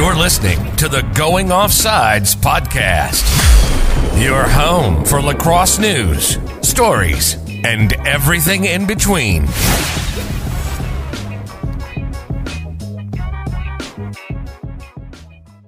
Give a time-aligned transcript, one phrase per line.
[0.00, 3.22] You're listening to the Going Offsides podcast,
[4.18, 7.34] your home for lacrosse news, stories,
[7.64, 9.46] and everything in between.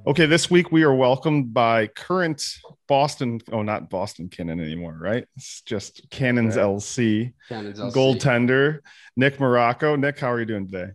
[0.07, 2.43] Okay, this week we are welcomed by current
[2.89, 5.27] Boston, oh, not Boston Cannon anymore, right?
[5.37, 6.65] It's just Cannons Right.
[6.65, 7.93] LC, Cannons LC.
[7.93, 8.79] goaltender,
[9.15, 10.01] Nick Marrocco.
[10.01, 10.93] Nick, how are you doing today?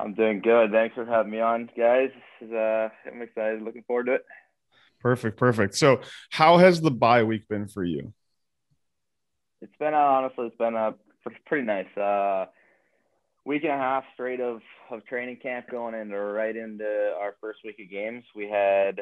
[0.00, 0.72] I'm doing good.
[0.72, 2.10] Thanks for having me on, guys.
[2.40, 3.62] Is, uh, I'm excited.
[3.62, 4.24] Looking forward to it.
[5.00, 5.74] Perfect, perfect.
[5.74, 8.12] So, how has the bye week been for you?
[9.62, 10.92] It's been uh, honestly, it's been uh,
[11.46, 11.96] pretty nice.
[11.96, 12.46] Uh,
[13.44, 17.60] week and a half straight of of training camp going into right into our first
[17.64, 18.24] week of games.
[18.34, 19.00] We had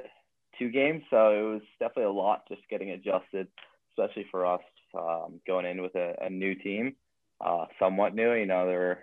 [0.58, 3.48] two games, so it was definitely a lot just getting adjusted,
[3.90, 4.62] especially for us
[4.96, 6.94] um, going in with a, a new team,
[7.44, 8.32] uh, somewhat new.
[8.32, 8.98] You know, there were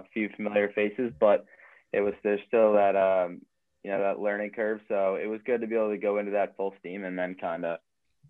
[0.00, 1.44] a few familiar faces, but
[1.92, 3.42] it was there's still that um,
[3.84, 4.80] you know that learning curve.
[4.88, 7.36] So it was good to be able to go into that full steam and then
[7.40, 7.78] kind of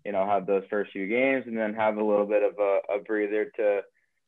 [0.03, 2.95] you know have those first few games and then have a little bit of a,
[2.95, 3.81] a breather to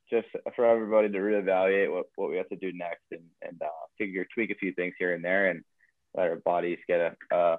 [0.09, 3.67] just for everybody to reevaluate what, what we have to do next and, and uh,
[3.97, 5.64] figure tweak a few things here and there and
[6.16, 7.58] let our bodies get a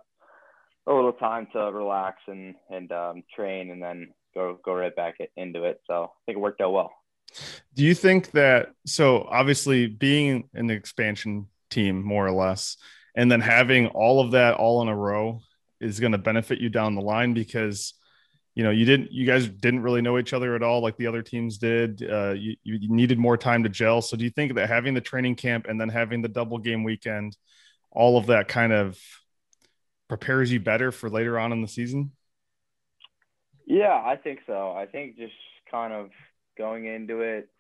[0.86, 5.16] a little time to relax and and um, train and then go go right back
[5.36, 5.80] into it.
[5.86, 6.92] So I think it worked out well.
[7.74, 12.78] Do you think that so obviously being an expansion team more or less
[13.18, 15.40] and then having all of that all in a row
[15.80, 17.94] is going to benefit you down the line because
[18.54, 21.06] you know you didn't you guys didn't really know each other at all like the
[21.08, 24.54] other teams did uh, you, you needed more time to gel so do you think
[24.54, 27.36] that having the training camp and then having the double game weekend
[27.90, 28.96] all of that kind of
[30.06, 32.12] prepares you better for later on in the season
[33.66, 34.72] Yeah, I think so.
[34.72, 35.34] I think just
[35.70, 36.08] kind of
[36.56, 37.50] going into it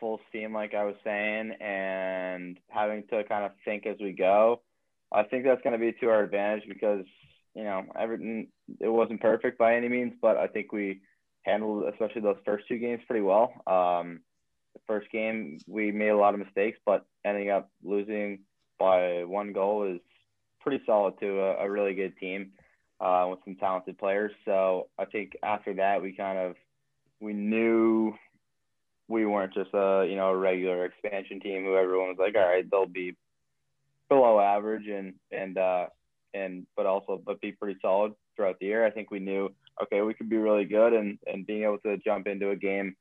[0.00, 4.62] full steam, like I was saying, and having to kind of think as we go.
[5.12, 7.04] I think that's going to be to our advantage because
[7.54, 11.00] you know everything it wasn't perfect by any means, but I think we
[11.42, 13.52] handled especially those first two games pretty well.
[13.66, 14.20] Um,
[14.74, 18.40] the first game we made a lot of mistakes, but ending up losing
[18.78, 20.00] by one goal is
[20.60, 22.52] pretty solid to a, a really good team
[23.00, 24.32] uh, with some talented players.
[24.44, 26.56] So I think after that, we kind of
[27.20, 28.14] we knew
[29.08, 32.48] we weren't just a you know a regular expansion team who everyone was like, all
[32.48, 33.16] right, they'll be
[34.10, 35.86] below average and and uh,
[36.34, 38.84] and but also but be pretty solid throughout the year.
[38.84, 39.48] I think we knew
[39.82, 42.94] okay we could be really good and and being able to jump into a game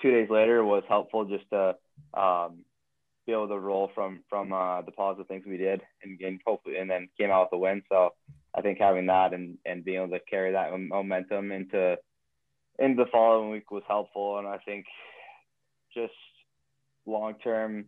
[0.00, 1.74] two days later was helpful just to
[2.14, 2.64] um,
[3.26, 6.76] be able to roll from from uh, the positive things we did and, and hopefully
[6.76, 7.82] and then came out with a win.
[7.90, 8.10] So
[8.54, 11.96] I think having that and, and being able to carry that momentum into
[12.78, 14.38] into the following week was helpful.
[14.38, 14.86] And I think
[15.94, 16.12] just
[17.06, 17.86] long term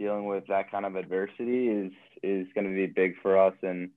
[0.00, 3.90] dealing with that kind of adversity is is going to be big for us and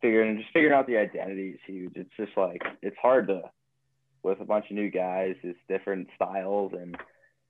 [0.00, 1.92] figuring just figuring out the identity is huge.
[1.94, 3.42] It's just like it's hard to
[4.22, 6.96] with a bunch of new guys, it's different styles and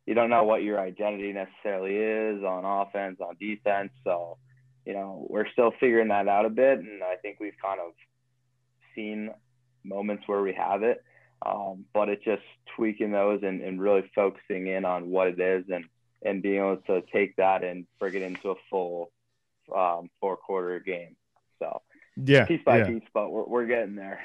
[0.06, 3.90] you don't know what your identity necessarily is on offense, on defense.
[4.02, 4.38] So,
[4.84, 6.80] you know, we're still figuring that out a bit.
[6.80, 7.92] And I think we've kind of
[8.94, 9.30] seen
[9.84, 11.04] moments where we have it.
[11.46, 12.42] Um, but it's just
[12.76, 15.84] tweaking those and, and really focusing in on what it is and,
[16.22, 19.12] and being able to take that and bring it into a full
[19.74, 21.16] um, four quarter game.
[21.58, 21.80] So
[22.22, 22.86] yeah piece by yeah.
[22.88, 24.20] piece, but we're, we're getting there.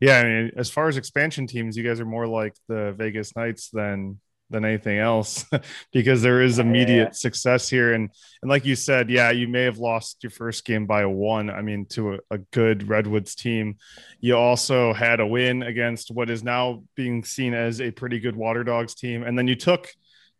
[0.00, 3.36] Yeah, I mean, as far as expansion teams, you guys are more like the Vegas
[3.36, 4.18] Knights than
[4.48, 5.44] than anything else
[5.92, 7.12] because there is immediate Yeah.
[7.12, 7.92] success here.
[7.92, 8.10] And
[8.42, 11.50] and like you said, yeah, you may have lost your first game by a one.
[11.50, 13.76] I mean, to a, a good Redwoods team.
[14.20, 18.34] You also had a win against what is now being seen as a pretty good
[18.34, 19.88] Waterdogs team, and then you took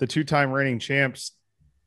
[0.00, 1.32] the two-time reigning champs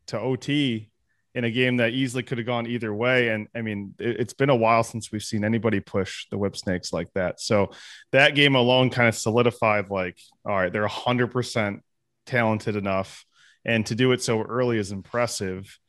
[0.07, 0.89] to OT
[1.35, 3.29] in a game that easily could have gone either way.
[3.29, 6.93] And I mean, it, it's been a while since we've seen anybody push the Whipsnakes
[6.93, 7.41] like that.
[7.41, 7.71] So
[8.11, 11.79] that game alone kind of solidified like, all right, they're 100%
[12.27, 13.25] talented enough.
[13.65, 15.79] And to do it so early is impressive.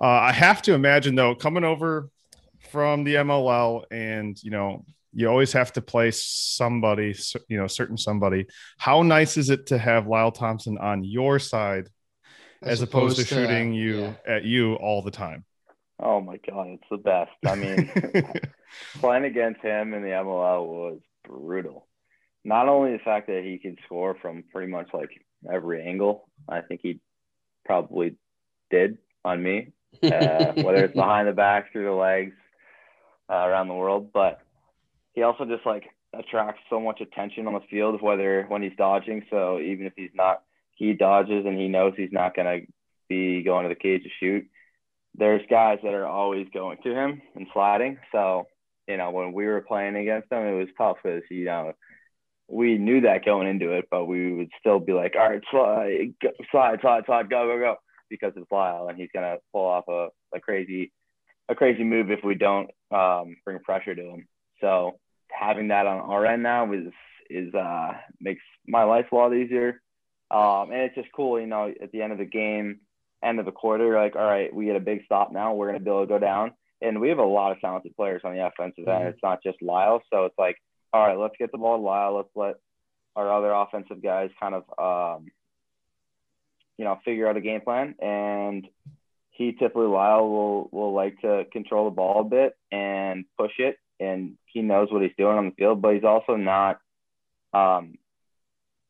[0.00, 2.08] Uh, I have to imagine, though, coming over
[2.70, 7.14] from the MLL and, you know, you always have to play somebody,
[7.48, 8.46] you know, certain somebody.
[8.78, 11.88] How nice is it to have Lyle Thompson on your side
[12.62, 14.14] as, opposed, to shooting you yeah.
[14.26, 15.44] at you all the time.
[16.00, 17.32] Oh my God, it's the best.
[17.46, 17.90] I mean,
[19.00, 21.86] playing against him in the MLL was brutal.
[22.44, 25.10] Not only the fact that he could score from pretty much like
[25.52, 27.00] every angle, I think he
[27.64, 28.16] probably
[28.70, 29.72] did on me,
[30.02, 32.34] uh, whether it's behind the back, through the legs,
[33.28, 34.12] uh, around the world.
[34.12, 34.40] But
[35.14, 35.84] he also just like
[36.14, 39.24] attracts so much attention on the field, whether when he's dodging.
[39.30, 40.42] So even if he's not,
[40.74, 42.66] he dodges and he knows he's not going to
[43.08, 44.46] be going to the cage to shoot.
[45.18, 47.98] there's guys that are always going to him and sliding.
[48.12, 48.46] So,
[48.86, 51.72] you know, when we were playing against them, it was tough because, you know,
[52.48, 56.14] we knew that going into it, but we would still be like, all right, slide,
[56.22, 57.76] go, slide, slide, slide, go, go, go,
[58.08, 60.92] because it's Lyle and he's to pull off a, a crazy,
[61.48, 64.28] a crazy move if we don't um, bring pressure to him.
[64.60, 64.98] So
[65.30, 66.92] having that on our end now is,
[67.30, 69.80] is, uh, makes my life a lot easier.
[70.30, 72.80] Um, and it's just cool, you know, at the end of the game,
[73.22, 75.54] end of the quarter, like, all right, we get a big stop now.
[75.54, 76.52] We're going to be able to go down.
[76.80, 79.06] And we have a lot of talented players on the offensive mm-hmm.
[79.06, 79.08] end.
[79.08, 80.02] It's not just Lyle.
[80.12, 80.56] So it's like,
[80.92, 82.16] all right, let's get the ball to Lyle.
[82.16, 82.56] Let's let
[83.16, 85.26] our other offensive guys kind of, um,
[86.76, 87.96] you know, figure out a game plan.
[88.00, 88.68] And
[89.30, 93.76] he typically, Lyle, will, will like to control the ball a bit and push it.
[94.00, 96.78] And he knows what he's doing on the field, but he's also not
[97.52, 97.94] um,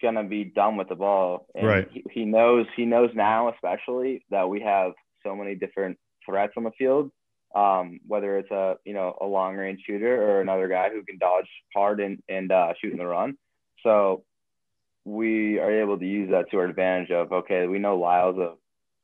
[0.02, 1.46] gonna be done with the ball.
[1.54, 1.88] And right.
[1.90, 4.92] He, he knows he knows now, especially that we have
[5.24, 7.10] so many different threats on the field.
[7.54, 11.18] Um, whether it's a you know a long range shooter or another guy who can
[11.18, 13.38] dodge hard and and uh, shoot in the run.
[13.82, 14.24] So
[15.04, 17.10] we are able to use that to our advantage.
[17.10, 18.54] Of okay, we know Lyle's a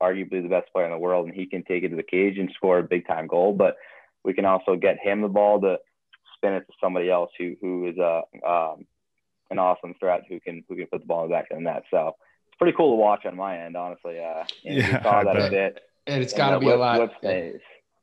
[0.03, 2.37] arguably the best player in the world, and he can take it to the cage
[2.39, 3.55] and score a big time goal.
[3.55, 3.77] But
[4.25, 5.79] we can also get him the ball to
[6.45, 8.87] spin it to somebody else who who is a um,
[9.51, 11.63] an awesome threat who can who can put the ball in the back of the
[11.63, 11.85] net.
[11.91, 12.17] So
[12.49, 14.19] it's pretty cool to watch on my end, honestly.
[14.19, 15.81] Uh, yeah, saw that a bit.
[16.07, 17.11] And it's got to be a lot.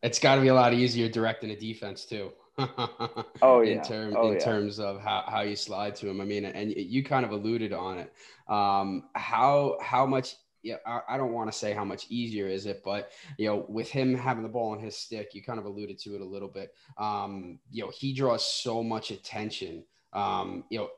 [0.03, 2.31] It's got to be a lot easier directing a defense too.
[3.41, 3.73] oh yeah.
[3.73, 4.39] In, term, oh, in yeah.
[4.39, 6.19] terms of how, how you slide to him.
[6.19, 8.13] I mean, and you kind of alluded on it.
[8.47, 12.65] Um, how how much yeah, I, I don't want to say how much easier is
[12.65, 15.65] it, but you know, with him having the ball on his stick, you kind of
[15.65, 16.73] alluded to it a little bit.
[16.97, 20.89] Um, you know, he draws so much attention um, you know,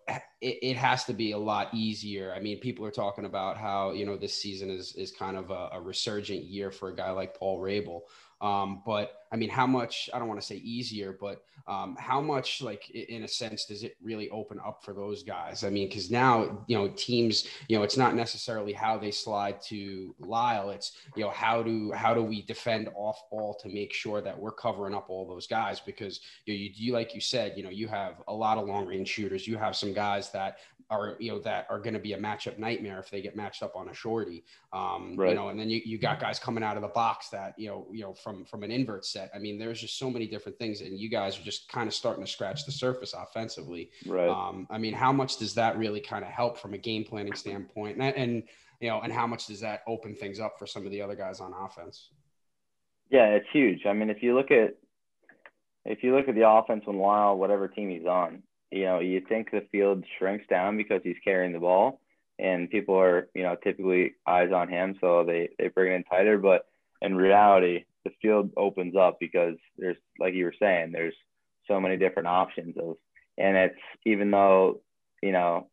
[0.41, 2.33] it, it, has to be a lot easier.
[2.35, 5.51] I mean, people are talking about how, you know, this season is, is kind of
[5.51, 8.01] a, a resurgent year for a guy like Paul Rabil.
[8.43, 12.21] Um, but I mean, how much, I don't want to say easier, but um, how
[12.21, 15.63] much, like, in a sense, does it really open up for those guys?
[15.63, 19.59] I mean, because now, you know, teams, you know, it's not necessarily how they slide
[19.69, 20.69] to Lyle.
[20.69, 24.37] It's, you know, how do, how do we defend off ball to make sure that
[24.37, 25.79] we're covering up all those guys?
[25.79, 28.67] Because, you know, you, you like you said, you know, you have a lot of
[28.67, 29.47] long range shooters.
[29.47, 30.57] You have some guys that
[30.93, 33.63] are you know that are going to be a matchup nightmare if they get matched
[33.63, 34.43] up on a shorty.
[34.71, 35.29] Um, right.
[35.29, 37.67] You know, and then you, you got guys coming out of the box that you
[37.67, 39.31] know you know from from an invert set.
[39.35, 41.93] I mean, there's just so many different things, and you guys are just kind of
[41.93, 43.91] starting to scratch the surface offensively.
[44.05, 44.29] Right.
[44.29, 47.35] Um, I mean, how much does that really kind of help from a game planning
[47.35, 48.43] standpoint, and, and
[48.79, 51.15] you know, and how much does that open things up for some of the other
[51.15, 52.09] guys on offense?
[53.09, 53.85] Yeah, it's huge.
[53.85, 54.75] I mean, if you look at
[55.85, 58.43] if you look at the offense when Lyle, whatever team he's on,
[58.73, 62.01] you know, you think the field shrinks down because he's carrying the ball
[62.39, 64.95] and people are, you know, typically eyes on him.
[64.99, 66.39] So they, they bring it in tighter.
[66.39, 66.65] But
[67.01, 71.13] in reality, the field opens up because there's, like you were saying, there's
[71.67, 72.95] so many different options of,
[73.37, 74.81] and it's even though,
[75.21, 75.67] you know,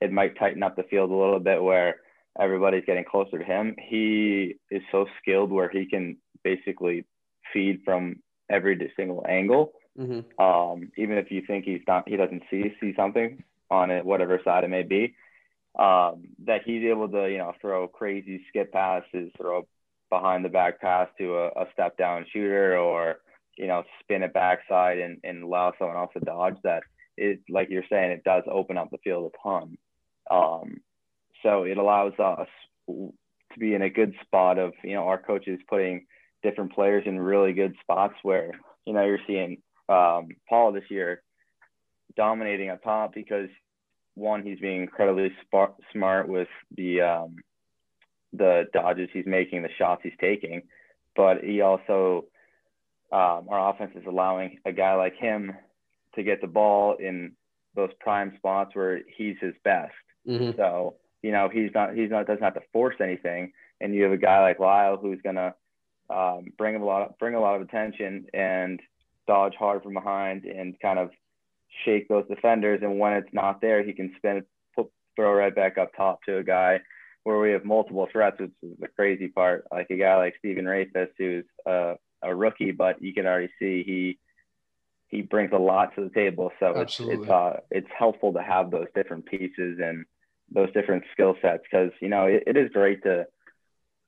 [0.00, 1.96] it might tighten up the field a little bit where
[2.40, 3.76] everybody's getting closer to him.
[3.78, 7.04] He is so skilled where he can basically
[7.52, 8.16] feed from
[8.50, 10.42] every single angle Mm-hmm.
[10.42, 14.40] Um, even if you think he's not, he doesn't see see something on it, whatever
[14.44, 15.14] side it may be,
[15.78, 19.66] um, that he's able to, you know, throw crazy skip passes, throw
[20.10, 23.20] behind the back pass to a, a step down shooter, or
[23.58, 26.56] you know, spin it backside and, and allow someone else to dodge.
[26.64, 26.82] That
[27.16, 29.76] it, like you're saying, it does open up the field a ton.
[30.30, 30.80] Um,
[31.42, 32.48] so it allows us
[32.88, 36.06] to be in a good spot of, you know, our coaches putting
[36.42, 38.52] different players in really good spots where,
[38.86, 39.58] you know, you're seeing
[39.92, 41.22] um, Paul this year
[42.16, 43.48] dominating up top because
[44.14, 47.36] one, he's being incredibly sp- smart with the um,
[48.32, 50.62] the dodges he's making, the shots he's taking,
[51.16, 52.26] but he also
[53.12, 55.52] um, our offense is allowing a guy like him
[56.14, 57.32] to get the ball in
[57.74, 59.92] those prime spots where he's his best.
[60.28, 60.56] Mm-hmm.
[60.56, 64.12] So you know he's not he's not doesn't have to force anything, and you have
[64.12, 65.54] a guy like Lyle who's gonna
[66.10, 68.80] um, bring a lot bring a lot of attention and
[69.26, 71.10] dodge hard from behind and kind of
[71.84, 72.80] shake those defenders.
[72.82, 76.38] And when it's not there, he can spin, put, throw right back up top to
[76.38, 76.80] a guy
[77.24, 79.66] where we have multiple threats, which is the crazy part.
[79.70, 83.82] Like a guy like Stephen Rehfuss, who's a, a rookie, but you can already see
[83.84, 84.18] he
[85.08, 86.50] he brings a lot to the table.
[86.58, 87.16] So Absolutely.
[87.16, 90.04] it's it's uh, it's helpful to have those different pieces and
[90.50, 93.26] those different skill sets because you know it, it is great to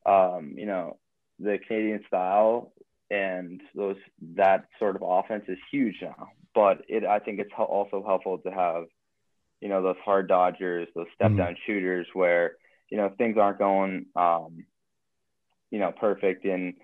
[0.06, 0.98] um, you know
[1.38, 2.72] the Canadian style
[3.10, 3.96] and those
[4.36, 6.28] that sort of offense is huge now.
[6.54, 8.84] But it, I think it's also helpful to have,
[9.60, 11.54] you know, those hard dodgers, those step down mm-hmm.
[11.66, 12.52] shooters, where
[12.90, 14.64] you know things aren't going, um,
[15.70, 16.74] you know, perfect in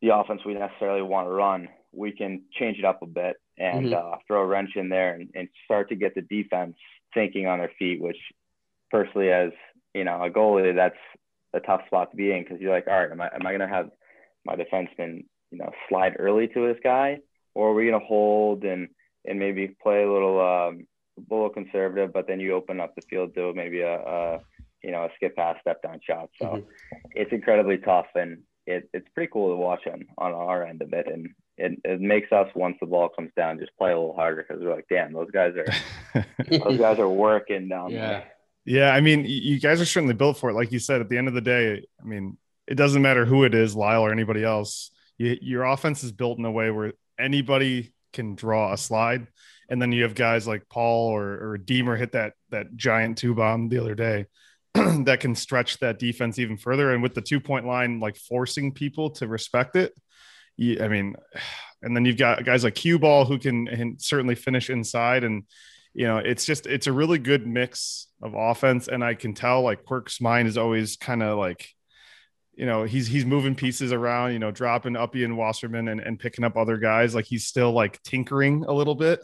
[0.00, 3.86] the offense we necessarily want to run, we can change it up a bit and
[3.86, 3.94] Mhm.
[3.94, 6.76] uh, throw a wrench in there and, and start to get the defense
[7.14, 8.00] thinking on their feet.
[8.00, 8.18] Which,
[8.90, 9.50] personally, as
[9.94, 10.98] you know, a goalie, that's
[11.52, 13.52] a tough spot to be in because you're like, all right, am I am I
[13.52, 13.90] gonna have
[14.48, 17.18] my defenseman, you know, slide early to this guy,
[17.54, 18.88] or are we gonna hold and
[19.26, 20.86] and maybe play a little um,
[21.18, 24.40] a little conservative, but then you open up the field to maybe a, a
[24.82, 26.30] you know a skip pass, step down shot.
[26.40, 26.64] So Mhm.
[27.20, 28.30] it's incredibly tough, and
[28.66, 31.28] it, it's pretty cool to watch on on our end of it, and
[31.58, 34.62] it, it makes us once the ball comes down just play a little harder because
[34.62, 36.24] we're like, damn, those guys are
[36.64, 38.00] those guys are working down Yeah.
[38.00, 38.24] there.
[38.64, 40.54] Yeah, I mean, you guys are certainly built for it.
[40.54, 42.36] Like you said, at the end of the day, I mean,
[42.68, 44.90] it doesn't matter who it is, Lyle or anybody else.
[45.16, 49.26] You, your offense is built in a way where anybody can draw a slide,
[49.68, 53.34] and then you have guys like Paul or, or Deemer hit that that giant two
[53.34, 54.26] bomb the other day
[54.74, 56.92] that can stretch that defense even further.
[56.92, 59.92] And with the two point line, like forcing people to respect it.
[60.56, 61.16] You, I mean,
[61.82, 65.44] and then you've got guys like Q Ball who can, can certainly finish inside and
[65.94, 69.62] you know, it's just it's a really good mix of offense, and I can tell
[69.62, 71.70] like Quirk's mind is always kind of like,
[72.58, 76.18] you know, he's he's moving pieces around, you know, dropping Uppy and Wasserman and, and
[76.18, 77.14] picking up other guys.
[77.14, 79.20] Like he's still like tinkering a little bit,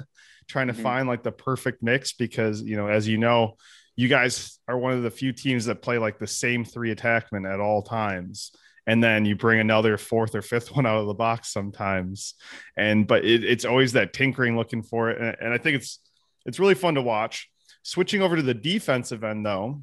[0.47, 0.83] trying to Mhm.
[0.83, 3.57] find like the perfect mix because you know, as you know,
[3.97, 7.53] you guys are one of the few teams that play like the same three attackmen
[7.53, 8.53] at all times.
[8.87, 12.35] And then you bring another fourth or fifth one out of the box sometimes.
[12.77, 15.21] And but it, it's always that tinkering looking for it.
[15.21, 15.99] And, and I think it's
[16.47, 17.51] it's really fun to watch.
[17.83, 19.83] Switching over to the defensive end, though,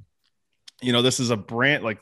[0.81, 1.99] you know, this is a brand like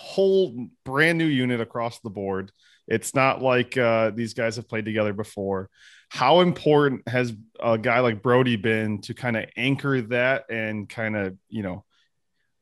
[0.00, 2.50] whole brand new unit across the board.
[2.88, 5.68] It's not like uh, these guys have played together before.
[6.08, 11.16] How important has a guy like Brodie been to kind of anchor that and kind
[11.16, 11.84] of, you know,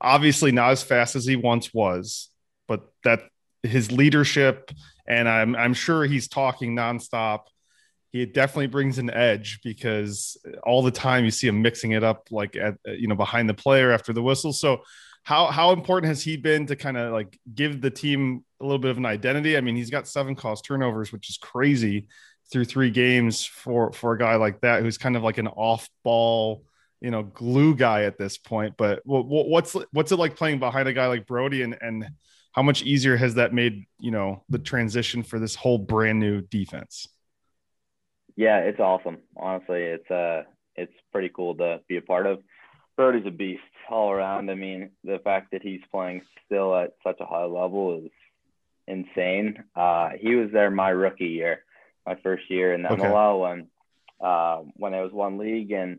[0.00, 2.28] obviously not as fast as he once was,
[2.66, 3.20] but that
[3.62, 4.70] his leadership
[5.06, 7.44] and I'm I'm sure he's talking nonstop
[8.10, 12.28] he definitely brings an edge because all the time you see him mixing it up
[12.30, 14.82] like at you know behind the player after the whistle so
[15.28, 18.78] how how important has he been to kind of like give the team a little
[18.78, 22.08] bit of an identity i mean he's got seven calls turnovers which is crazy
[22.50, 25.90] through three games for for a guy like that who's kind of like an off
[26.02, 26.64] ball
[27.02, 30.88] you know glue guy at this point but what, what's what's it like playing behind
[30.88, 32.08] a guy like brodie and and
[32.52, 36.40] how much easier has that made you know the transition for this whole brand new
[36.40, 37.06] defense
[38.38, 39.18] Yeah, it's awesome.
[39.36, 40.44] Honestly, it's uh
[40.76, 42.38] it's pretty cool to be a part of.
[42.96, 44.50] Brodie's a beast all around.
[44.50, 48.10] I mean, the fact that he's playing still at such a high level is
[48.86, 49.62] insane.
[49.76, 51.64] Uh, he was there my rookie year,
[52.06, 53.02] my first year in the Okay.
[53.02, 53.68] MLL when
[54.20, 55.98] uh, when it was one league and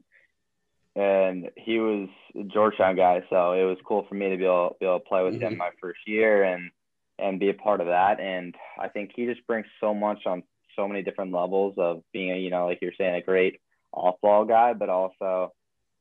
[0.95, 4.75] and he was a Georgetown guy, so it was cool for me to be able
[4.79, 5.41] be able to play with Mhm.
[5.41, 6.71] him my first year and
[7.19, 8.19] and be a part of that.
[8.19, 10.43] And I think he just brings so much on
[10.75, 13.59] so many different levels of being a, you know, like you're saying, a great
[13.91, 15.53] off ball guy, but also,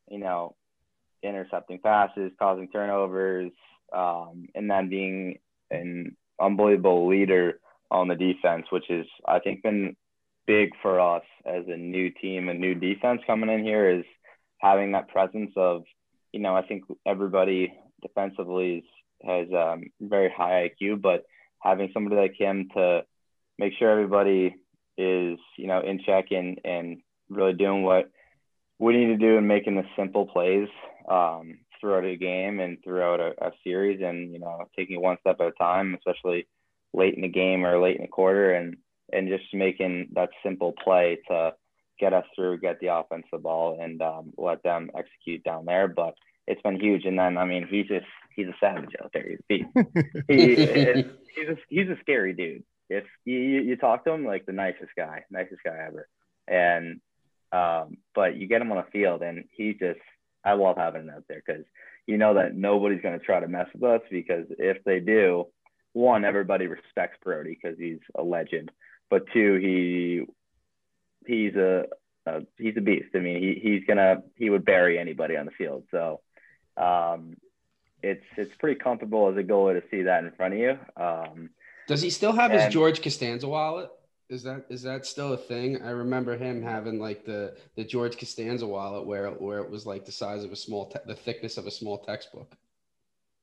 [0.09, 0.54] you know,
[1.22, 3.50] intercepting passes, causing turnovers,
[3.92, 5.38] um, and then being
[5.70, 7.58] an unbelievable leader
[7.90, 9.96] on the defense, which is, I think, been
[10.46, 14.04] big for us as a new team, a new defense coming in here is
[14.58, 15.82] having that presence of,
[16.32, 17.72] you know, I think everybody
[18.02, 18.84] defensively
[19.25, 21.25] has um, very high IQ, but
[21.62, 23.02] having somebody like him to
[23.58, 24.54] make sure everybody
[24.96, 26.98] is, you know, in check and, and
[27.28, 28.10] really doing what
[28.78, 30.68] we need to do and making the simple plays
[31.08, 35.16] um, throughout a game and throughout a, a series and, you know, taking it one
[35.20, 36.46] step at a time, especially
[36.92, 38.76] late in the game or late in the quarter and,
[39.12, 41.52] and just making that simple play to
[41.98, 45.88] get us through, get the offense the ball and um, let them execute down there.
[45.88, 46.14] But
[46.46, 47.04] it's been huge.
[47.04, 49.38] And then, I mean, he's just, he's a savage out there.
[49.48, 49.64] He,
[50.28, 52.64] he, he's a, he's a scary dude.
[52.90, 56.08] If you, you you talk to him, like the nicest guy, nicest guy ever.
[56.46, 57.00] And,
[57.52, 60.00] um, but you get him on the field and he just,
[60.49, 61.64] I love having him out there because
[62.07, 65.47] you know that nobody's going to try to mess with us because if they do,
[65.93, 68.71] one, everybody respects Brodie because he's a legend,
[69.11, 70.25] but two, he
[71.26, 71.85] he's a,
[72.26, 73.09] a he's a beast.
[73.14, 75.85] I mean, he he's gonna he would bury anybody on the field.
[75.90, 76.21] So,
[76.76, 77.37] um,
[78.02, 80.78] it's it's pretty comfortable as a goalie to see that in front of you.
[80.97, 81.50] Um,
[81.88, 83.90] Does he still have his George Costanza wallet?
[84.30, 85.80] Is that is that still a thing?
[85.82, 90.04] I remember him having like the the George Costanza wallet where where it was like
[90.04, 92.54] the size of a small te- the thickness of a small textbook.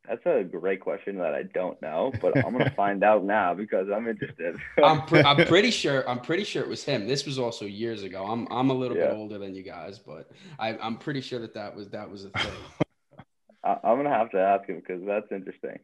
[0.07, 3.87] that's a great question that I don't know, but I'm gonna find out now because
[3.91, 4.57] I'm interested.
[4.83, 7.07] I'm pre- I'm pretty sure I'm pretty sure it was him.
[7.07, 8.23] This was also years ago.
[8.23, 9.07] I'm I'm a little Yeah.
[9.07, 12.25] bit older than you guys, but I I'm pretty sure that that was that was
[12.25, 12.51] a thing.
[13.63, 15.79] I- I'm gonna have to ask him because that's interesting.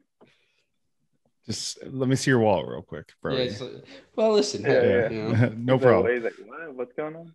[1.45, 3.35] Just let me see your wallet real quick, bro.
[3.35, 3.81] Yeah, so,
[4.15, 5.09] well, listen, Yeah, yeah.
[5.09, 6.23] you know, no He's problem.
[6.23, 6.75] like, what?
[6.75, 7.33] What's going on?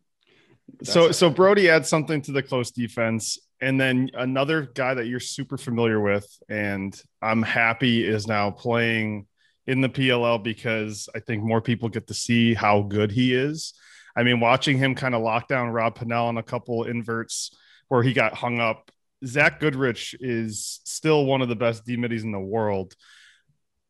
[0.84, 5.06] So That's- so Brodie adds something to the close defense, and then another guy that
[5.06, 9.26] you're super familiar with, and I'm happy is now playing
[9.66, 13.74] in the PLL because I think more people get to see how good he is.
[14.16, 17.50] I mean, watching him kind of lock down Rob Pannell on a couple inverts
[17.88, 18.90] where he got hung up.
[19.24, 22.94] Zach Goodrich is still one of the best D middies in the world.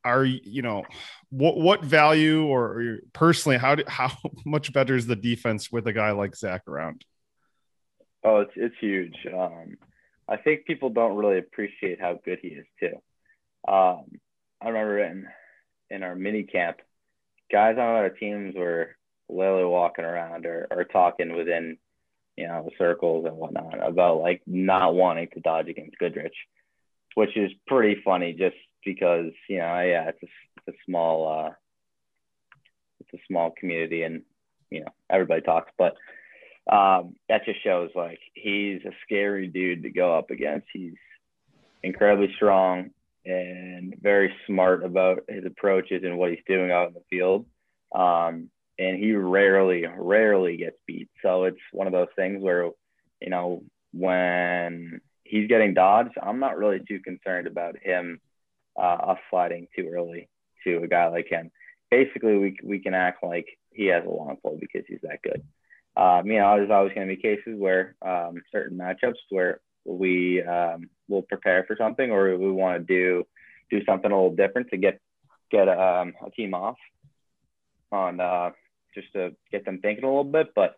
[0.07, 0.85] Are you know
[1.31, 4.13] what what value or, personally how do, how
[4.45, 7.05] much better is the defense with a guy like Zach around?
[8.25, 9.17] Oh, it's it's huge.
[9.27, 9.77] Um,
[10.29, 12.95] I think people don't really appreciate how good he is too.
[13.69, 14.05] Um,
[14.61, 15.27] I remember in
[15.91, 16.79] in our mini camp,
[17.51, 18.97] guys on other teams were
[19.29, 21.79] literally walking around or, or talking within,
[22.37, 26.35] you know, circles and whatnot about like not wanting to dodge against Goodrich,
[27.15, 30.27] which is pretty funny just because, you know, yeah, it's a,
[30.67, 31.53] it's a small, uh,
[33.01, 34.23] it's a small community and,
[34.71, 35.95] you know, everybody talks, but
[36.71, 40.67] um, that just shows like he's a scary dude to go up against.
[40.73, 40.95] He's
[41.83, 42.91] incredibly strong
[43.25, 47.47] and very smart about his approaches and what he's doing out in the field.
[47.95, 51.09] Um, and he rarely, rarely gets beat.
[51.23, 52.71] So it's one of those things where,
[53.21, 58.21] you know, when he's getting dodged, I'm not really too concerned about him
[58.79, 60.29] uh, us sliding too early
[60.65, 61.51] to a guy like him.
[61.91, 65.43] Basically, we we can act like he has a long pole because he's that good.
[65.97, 70.43] Um, you know, there's always going to be cases where um, certain matchups where we
[70.43, 73.25] um, will prepare for something or we want to do
[73.71, 75.01] do something a little different to get
[75.51, 76.77] get um, a team off
[77.93, 78.51] on uh,
[78.95, 80.49] just to get them thinking a little bit.
[80.55, 80.77] But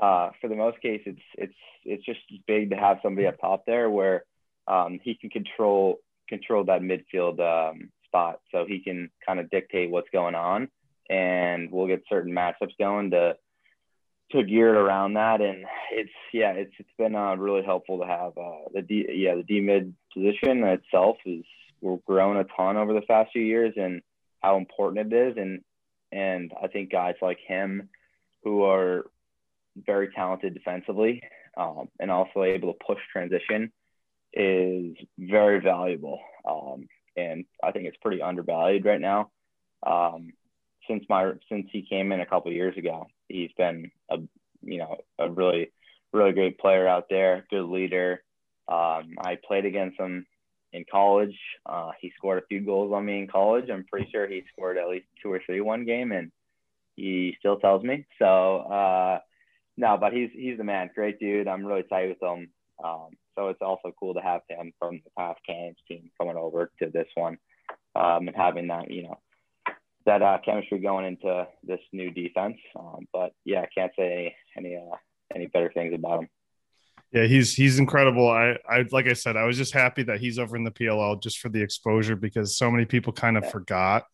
[0.00, 1.54] uh, for the most case, it's it's
[1.84, 4.24] it's just big to have somebody up top there where
[4.66, 9.90] um, he can control control that midfield um, spot, so he can kind of dictate
[9.90, 10.68] what's going on,
[11.10, 13.36] and we'll get certain matchups going to
[14.32, 15.40] to gear it around that.
[15.40, 19.34] And it's yeah, it's it's been uh, really helpful to have uh, the D yeah
[19.34, 21.44] the D mid position itself is
[21.82, 24.02] we're grown a ton over the past few years and
[24.40, 25.60] how important it is and
[26.12, 27.88] and I think guys like him
[28.42, 29.06] who are
[29.76, 31.22] very talented defensively
[31.56, 33.72] um, and also able to push transition
[34.32, 36.20] is very valuable.
[36.44, 39.30] Um, and I think it's pretty undervalued right now.
[39.86, 40.32] Um,
[40.88, 44.18] since my since he came in a couple years ago, he's been a
[44.62, 45.72] you know a really
[46.12, 48.22] really great player out there, good leader.
[48.68, 50.26] Um, I played against him
[50.72, 51.36] in college.
[51.66, 53.68] Uh, he scored a few goals on me in college.
[53.70, 56.30] I'm pretty sure he scored at least two or three one game, and
[56.96, 58.06] he still tells me.
[58.18, 59.18] So uh,
[59.76, 60.90] no, but he's he's the man.
[60.94, 61.48] Great dude.
[61.48, 62.50] I'm really tight with him.
[62.82, 66.70] Um, so it's also cool to have him from the past Cannons team coming over
[66.82, 67.38] to this one
[67.94, 69.18] um, and having that you know
[70.06, 72.56] that uh, chemistry going into this new defense.
[72.78, 74.96] Um, but yeah, I can't say any any, uh,
[75.34, 76.28] any better things about him.
[77.12, 78.28] Yeah, he's he's incredible.
[78.28, 81.22] I I like I said, I was just happy that he's over in the PLL
[81.22, 83.50] just for the exposure because so many people kind of Yeah.
[83.50, 84.04] forgot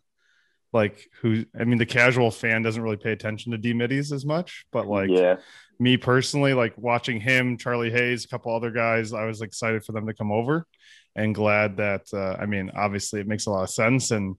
[0.81, 4.25] like who I mean the casual fan doesn't really pay attention to D middies as
[4.25, 5.37] much, but like yeah,
[5.79, 9.93] me personally, like watching him, Charlie Hayes, a couple other guys, I was excited for
[9.93, 10.67] them to come over
[11.15, 14.37] and glad that uh, I mean, obviously it makes a lot of sense and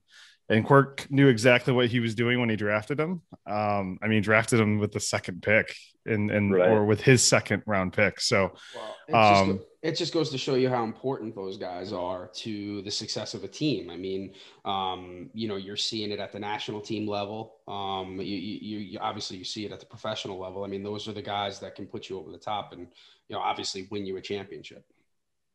[0.50, 3.20] and Quirk knew exactly what he was doing when he drafted him.
[3.46, 5.74] Um, I mean, drafted him with the second pick
[6.06, 6.70] and and Right.
[6.70, 8.20] or with his second round pick.
[8.20, 11.56] So Well, it, just Um, go- it just goes to show you how important those
[11.56, 13.90] guys are to the success of a team.
[13.90, 17.56] I mean, um, you know, you're seeing it at the national team level.
[17.68, 20.64] Um, you, you, you obviously you see it at the professional level.
[20.64, 22.88] I mean, those are the guys that can put you over the top and
[23.28, 24.84] you know obviously win you a championship.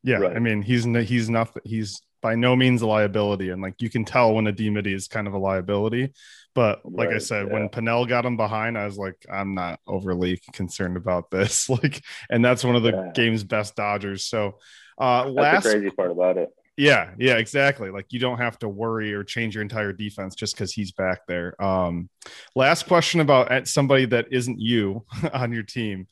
[0.04, 0.36] Yeah, Right.
[0.36, 3.90] I mean, he's n- he's not he's by no means a liability, and like you
[3.90, 6.14] can tell when a D middie is kind of a liability.
[6.56, 7.54] But like I said, yeah.
[7.54, 11.68] when Pannell got him behind, I was like, I'm not overly concerned about this.
[11.84, 13.12] Like, and that's one of the Yeah.
[13.14, 14.26] game's best Dodgers.
[14.26, 14.60] So,
[14.98, 16.50] uh, that's last crazy part about it.
[16.78, 17.90] yeah, yeah, exactly.
[17.90, 21.22] Like you don't have to worry or change your entire defense just because he's back
[21.28, 21.60] there.
[21.62, 22.10] Um,
[22.56, 26.08] last question about at somebody that isn't you on your team.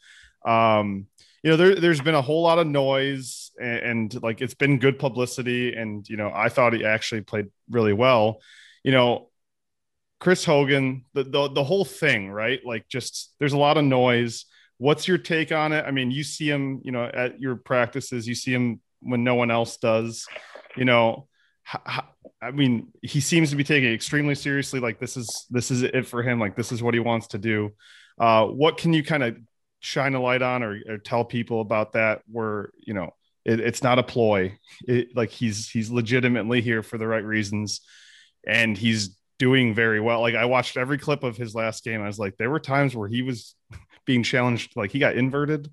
[0.46, 1.08] Um,
[1.44, 3.80] you know, there, there's been a whole lot of noise and,
[4.14, 5.74] and like it's been good publicity.
[5.74, 8.42] And, you know, I thought he actually played really well.
[8.84, 9.30] You know,
[10.22, 12.62] Chris Hogan, the, the, the whole thing, right?
[12.64, 14.46] Like just there's a lot of noise.
[14.78, 15.84] What's your take on it?
[15.84, 19.34] I mean, you see him, you know, at your practices, you see him when no
[19.34, 20.28] one else does,
[20.78, 21.28] you know,
[22.42, 24.80] I mean, he seems to be taking it extremely seriously.
[24.80, 26.40] Like this is, this is it for him.
[26.40, 27.72] Like this is what he wants to do.
[28.20, 29.38] Uh, what can you kind of
[29.80, 33.10] shine a light on or, or tell people about that where, you know,
[33.44, 34.56] it, it's not a ploy.
[34.88, 37.82] It, like he's, he's legitimately here for the right reasons.
[38.46, 40.22] and he's doing very well.
[40.22, 42.00] Like I watched every clip of his last game.
[42.00, 43.56] I was like, there were times where he was
[44.06, 45.68] being challenged, like he got inverted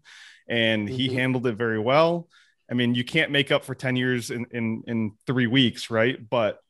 [0.48, 1.12] and he Mhm.
[1.12, 2.30] handled it very well.
[2.70, 6.16] I mean, you can't make up for 10 years in, in, in three weeks, right?
[6.30, 6.60] But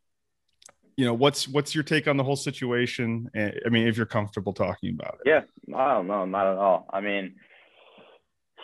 [0.96, 3.30] you know, what's what's your take on the whole situation?
[3.32, 5.28] Eh, I mean, if you're comfortable talking about it.
[5.30, 5.42] Yeah,
[5.76, 6.88] I don't know, not at all.
[6.92, 7.36] I mean,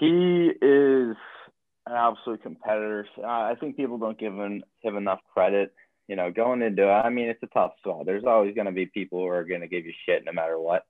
[0.00, 1.16] he is
[1.86, 3.06] an absolute competitor.
[3.24, 5.72] I I think people don't give him, him enough credit.
[6.08, 8.04] You know, going into it, I mean, it's a tough spot.
[8.04, 10.58] There's always going to be people who are going to give you shit no matter
[10.58, 10.84] what.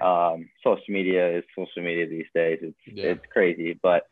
[0.00, 2.58] Um, social media is social media these days.
[2.62, 3.04] It's Yeah.
[3.06, 4.06] it's crazy, but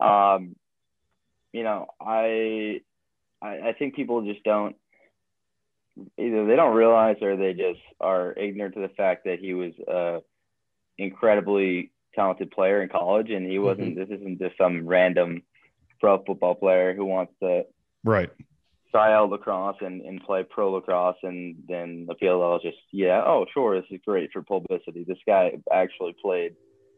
[0.00, 0.56] um,
[1.52, 2.80] you know, I,
[3.42, 4.76] I I think people just don't
[6.18, 9.72] either they don't realize or they just are ignorant to the fact that he was
[9.88, 10.20] a
[10.98, 15.42] incredibly talented player in college and he wasn't this isn't just some random
[16.00, 17.64] pro football player who wants to
[18.02, 18.30] Right.
[18.90, 23.46] Try out lacrosse and, and play pro lacrosse and then the PLL just yeah oh
[23.52, 25.04] sure this is great for publicity.
[25.06, 26.56] This guy actually played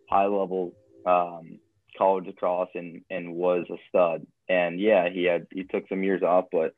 [0.08, 0.72] high level
[1.06, 1.58] um,
[1.96, 4.26] college lacrosse and and was a stud.
[4.48, 6.74] And yeah he had he took some years off but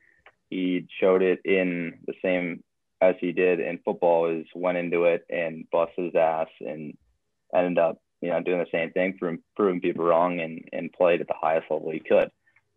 [0.51, 2.63] he showed it in the same
[3.01, 6.97] as he did in football is went into it and busted his ass and
[7.55, 11.21] ended up you know doing the same thing proving, proving people wrong and and played
[11.21, 12.31] at the highest level he could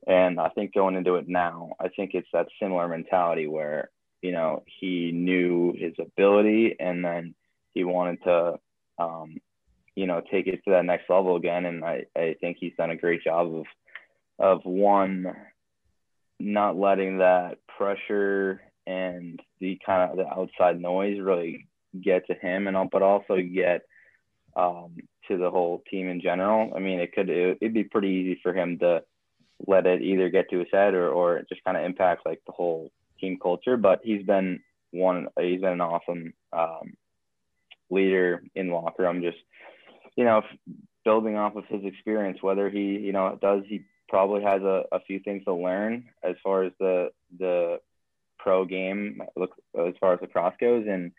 [0.08, 3.90] and I think going into it now, I think it's that similar mentality where,
[4.22, 7.36] you know, he knew his ability and then
[7.74, 8.60] he wanted to,
[8.98, 9.38] um,
[9.96, 11.66] you know, take it to that next level again.
[11.66, 13.66] And I, I think he's done a great job of,
[14.40, 15.36] of one,
[16.40, 21.68] not letting that pressure and the kind of the outside noise really
[22.00, 23.82] get to him and all, but also get
[24.56, 24.96] um,
[25.28, 26.72] to the whole team in general.
[26.74, 29.04] I mean, it could, it, it'd be pretty easy for him to,
[29.66, 32.52] let it either get to his head or, or just kind of impact like the
[32.52, 33.78] whole team culture.
[33.78, 36.94] But he's been one, he's been an awesome um,
[37.90, 39.38] leader in locker room, just,
[40.16, 40.42] you know,
[41.04, 45.00] building off of his experience, whether he, you know, does, he probably has a, a
[45.02, 47.80] few things to learn as far as the, the
[48.38, 51.12] pro game, look, as far as the cross goes and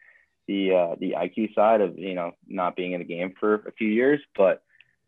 [0.47, 3.73] the, uh, the IQ side of, you know, not being in the game for a
[3.73, 4.63] few years, but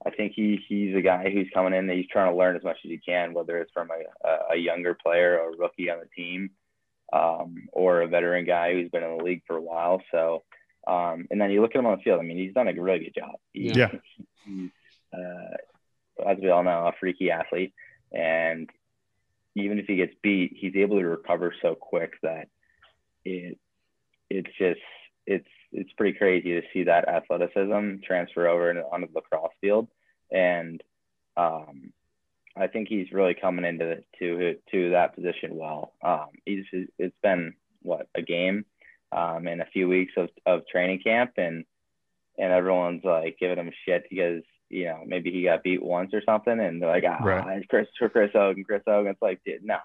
[0.06, 2.64] I think he he's a guy who's coming in that he's trying to learn as
[2.64, 5.98] much as he can, whether it's from a, a younger player or a rookie on
[6.00, 6.50] the team,
[7.12, 10.02] um, or a veteran guy who's been in the league for a while.
[10.10, 10.42] So,
[10.86, 12.20] um, and then you look at him on the field.
[12.20, 13.34] I mean, he's done a really good job.
[13.52, 13.90] He, Yeah.
[14.46, 14.70] He's,
[15.12, 17.74] uh, as we all know, a freaky athlete,
[18.10, 18.70] and
[19.54, 22.48] even if he gets beat, he's able to recover so quick that
[23.24, 23.58] it
[24.30, 24.80] it's just
[25.26, 29.88] it's it's pretty crazy to see that athleticism transfer over onto the lacrosse field,
[30.30, 30.83] and
[31.37, 31.92] um,
[32.56, 35.92] I think he's really coming into to to that position well.
[36.02, 36.64] Um, he's
[36.98, 38.64] it's been what a game
[39.12, 41.64] um, and a few weeks of, of training camp, and
[42.38, 46.22] and everyone's like giving him shit because you know maybe he got beat once or
[46.26, 47.59] something, and they're like, ah, Right.
[47.59, 49.12] it's Chris Chris Hogan, Chris Hogan.
[49.12, 49.78] It's like, dude, no,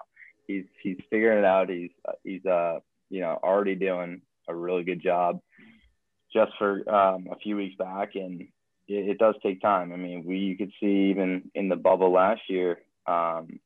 [0.46, 1.70] he's he's figuring it out.
[1.70, 1.90] He's
[2.24, 5.40] he's uh you know already doing a really good job
[6.36, 8.50] just for um, a few weeks back, and it,
[8.88, 9.92] it does take time.
[9.92, 13.58] I mean, we you could see even in the bubble last year, um,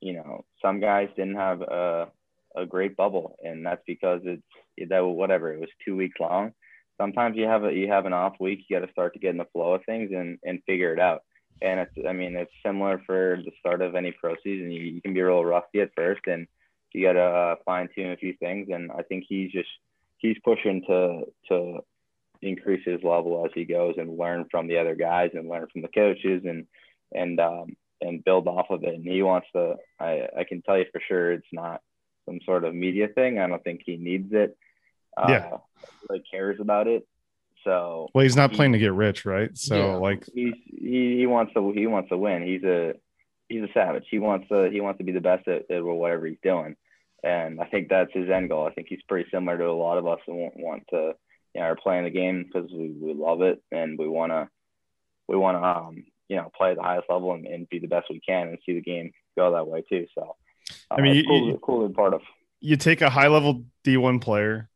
[0.00, 2.08] you know, some guys didn't have a
[2.54, 4.42] a great bubble, and that's because it's
[4.88, 6.52] that whatever it was two weeks long.
[7.00, 9.30] Sometimes you have a you have an off week, you got to start to get
[9.30, 11.22] in the flow of things and and figure it out.
[11.60, 14.70] And it's I mean it's similar for the start of any pro season.
[14.70, 16.46] You, you can be little rusty at first, and
[16.92, 18.68] you got to uh, fine tune a few things.
[18.70, 19.70] And I think he's just
[20.18, 21.80] he's pushing to to
[22.42, 25.82] increase his level as he goes and learn from the other guys and learn from
[25.82, 26.66] the coaches and
[27.14, 28.94] and um, and build off of it.
[28.94, 29.76] And he wants to.
[30.00, 31.80] I I can tell you for sure it's not
[32.26, 33.38] some sort of media thing.
[33.38, 34.56] I don't think he needs it.
[35.16, 35.50] Uh, Yeah.
[36.08, 37.06] Like cares about it.
[37.64, 39.56] So Well, he's not he- playing to get rich, right?
[39.56, 39.94] So Yeah.
[39.96, 42.42] like he's he, he wants to he wants to win.
[42.42, 42.94] He's a
[43.48, 44.04] he's a savage.
[44.10, 46.74] He wants to he wants to be the best at, at whatever he's doing,
[47.22, 48.66] and I think that's his end goal.
[48.66, 51.12] I think he's pretty similar to a lot of us who want to
[51.54, 54.48] you know are playing the game because we, we love it and we want to
[55.28, 57.86] we want to um you know play at the highest level and, and be the
[57.88, 60.06] best we can and see the game go that way too.
[60.14, 60.36] So
[60.90, 62.22] uh, I mean, it's you- cool, you- cool part of.
[62.60, 64.68] you take a high level D1 player,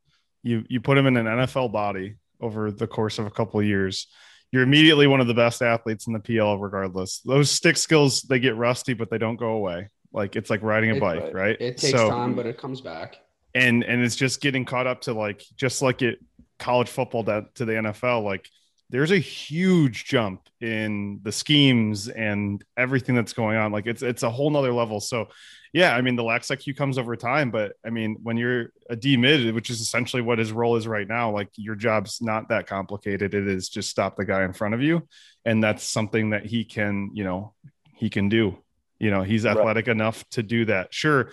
[0.43, 3.65] you you put him in an NFL body over the course of a couple of
[3.65, 4.07] years.
[4.51, 7.19] You're immediately one of the best athletes in the PL, regardless.
[7.25, 9.89] Those stick skills they get rusty, but they don't go away.
[10.13, 11.57] Like it's like riding a It- bike, right?
[11.59, 13.17] It takes so, time, but it comes back.
[13.55, 16.19] and and it's just getting caught up to like just like it
[16.59, 18.23] college football that to the NFL.
[18.23, 18.49] Like
[18.89, 23.71] there's a huge jump in the schemes and everything that's going on.
[23.71, 24.99] Like it's it's a whole nother level.
[24.99, 25.27] So
[25.73, 28.95] yeah, I mean the lax IQ comes over time, but I mean when you're a
[28.95, 32.49] D mid, which is essentially what his role is right now, like your job's not
[32.49, 33.33] that complicated.
[33.33, 35.07] It is just stop the guy in front of you,
[35.43, 37.53] and that's something that he can, you know,
[37.93, 38.57] he can do.
[38.99, 39.95] You know, he's athletic right.
[39.95, 40.93] enough to do that.
[40.93, 41.31] Sure,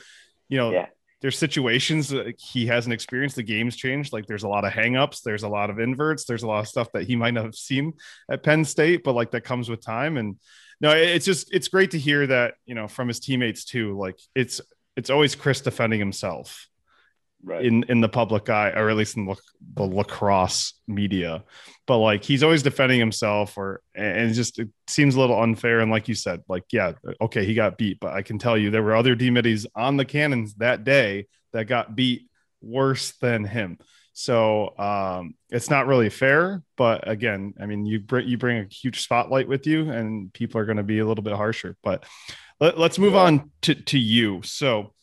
[0.48, 0.86] you know, yeah
[1.24, 3.36] there's situations that he hasn't experienced.
[3.36, 4.12] The game's changed.
[4.12, 6.68] Like there's a lot of hangups, there's a lot of inverts, there's a lot of
[6.68, 7.94] stuff that he might not have seen
[8.30, 10.18] at Penn State, but like that comes with time.
[10.18, 10.36] And
[10.82, 13.96] no, it's just it's great to hear that you know from his teammates too.
[13.96, 14.60] Like it's
[14.98, 16.68] it's always Chris defending himself
[17.44, 17.64] right.
[17.64, 19.36] in in the public eye, or at least in the,
[19.74, 21.44] the lacrosse media.
[21.86, 25.80] But like he's always defending himself, or and it just it seems a little unfair.
[25.80, 28.70] And like you said, like yeah, okay, he got beat, but I can tell you
[28.70, 32.28] there were other D middies on the cannons that day that got beat
[32.60, 33.78] worse than him.
[34.14, 38.72] So um, it's not really fair, but again, I mean, you bring you bring a
[38.72, 41.76] huge spotlight with you, and people are going to be a little bit harsher.
[41.82, 42.04] But
[42.60, 44.40] let, us move on to to you.
[44.44, 44.94] So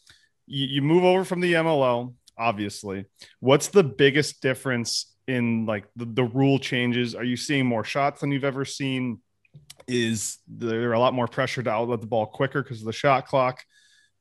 [0.47, 3.05] you, you move over from the MLL obviously.
[3.39, 7.15] What's the biggest difference in like the, the rule changes?
[7.15, 9.19] Are you seeing more shots than you've ever seen?
[9.87, 13.27] Is there a lot more pressure to outlet the ball quicker because of the shot
[13.27, 13.61] clock?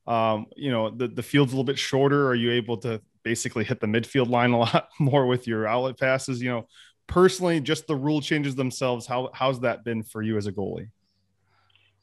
[0.06, 2.28] Um, you know, the, the field's a little bit shorter.
[2.28, 5.98] Are you able to basically hit the midfield line a lot more with your outlet
[5.98, 6.42] passes?
[6.42, 6.66] You know,
[7.06, 10.90] personally, just the rule changes themselves, how how's that been for you as a goalie?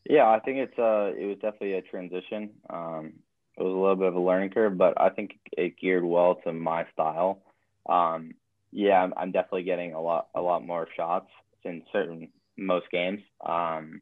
[0.10, 2.52] Yeah, I think it's uh it was definitely a transition.
[2.70, 3.14] Um,
[3.58, 6.36] it was a little bit of a learning curve, but I think it geared well
[6.44, 7.42] to my style.
[7.90, 8.32] Um,
[8.72, 11.30] yeah, I'm, I'm, definitely getting a lot a lot more shots
[11.64, 14.02] in certain most games, um,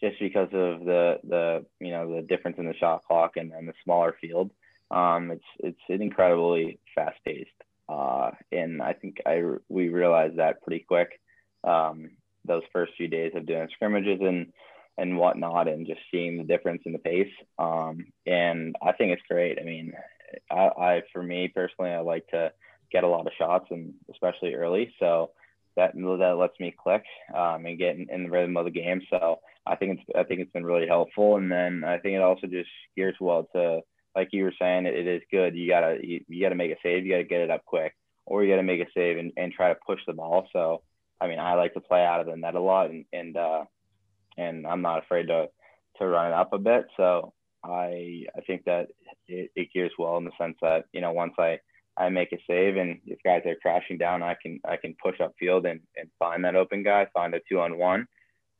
[0.00, 3.68] just because of the the you know the difference in the shot clock and, and
[3.68, 4.50] the smaller field.
[4.90, 7.50] Um, it's it's incredibly fast paced,
[7.88, 11.20] uh, and I think I we realized that pretty quick.
[11.64, 12.10] Um,
[12.46, 14.52] those first few days of doing scrimmages and
[14.98, 17.32] and whatnot and just seeing the difference in the pace.
[17.58, 19.58] Um, and I think it's great.
[19.58, 19.92] I mean,
[20.50, 22.52] I, I, for me personally, I like to
[22.92, 24.92] get a lot of shots and especially early.
[24.98, 25.30] So
[25.76, 29.00] that, that lets me click um, and get in, in, the rhythm of the game.
[29.08, 31.36] So I think it's, I think it's been really helpful.
[31.36, 33.80] And then I think it also just gears well to,
[34.16, 35.54] like you were saying, it, it is good.
[35.54, 37.06] You gotta, you, you gotta make a save.
[37.06, 37.94] You gotta get it up quick
[38.26, 40.48] or you gotta make a save and, and try to push the ball.
[40.52, 40.82] So,
[41.20, 43.64] I mean, I like to play out of the net a lot and, and, uh,
[44.38, 45.48] and I'm not afraid to
[45.98, 46.86] to run it up a bit.
[46.96, 47.32] So
[47.64, 48.88] I I think that
[49.26, 51.58] it, it gears well in the sense that you know once I
[51.96, 55.20] I make a save and if guys are crashing down, I can I can push
[55.20, 58.06] up field and, and find that open guy, find a two on one,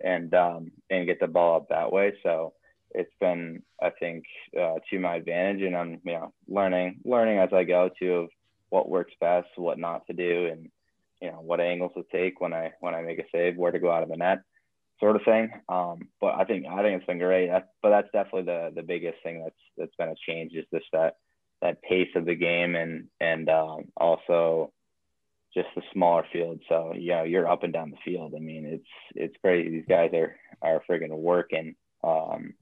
[0.00, 2.12] and um, and get the ball up that way.
[2.22, 2.54] So
[2.90, 4.24] it's been I think
[4.60, 8.28] uh, to my advantage, and I'm you know learning learning as I go of
[8.70, 10.68] what works best, what not to do, and
[11.22, 13.78] you know what angles to take when I when I make a save, where to
[13.78, 14.40] go out of the net
[15.00, 15.50] sort of thing.
[15.68, 17.50] Um, but I think I think it's been great.
[17.82, 21.16] but that's definitely the the biggest thing that's that's been a change is just that
[21.62, 24.72] that pace of the game and and um, also
[25.54, 26.60] just the smaller field.
[26.68, 28.34] So yeah, you're up and down the field.
[28.36, 29.70] I mean, it's it's crazy.
[29.70, 32.54] These guys are are friggin' working um,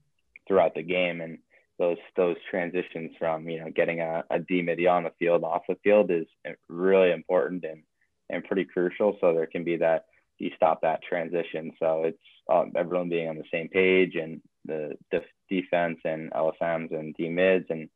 [0.47, 1.39] throughout the game, and
[1.79, 5.63] those those transitions from you know getting a, a D mid on the field off
[5.67, 6.25] the field is
[6.69, 7.83] really important and
[8.29, 9.17] and pretty crucial.
[9.21, 10.05] So there can be that
[10.39, 11.71] you stop that transition.
[11.79, 12.17] So it's
[12.51, 17.29] um, everyone being on the same page and the def- defense and LSMs and D
[17.29, 17.89] mids and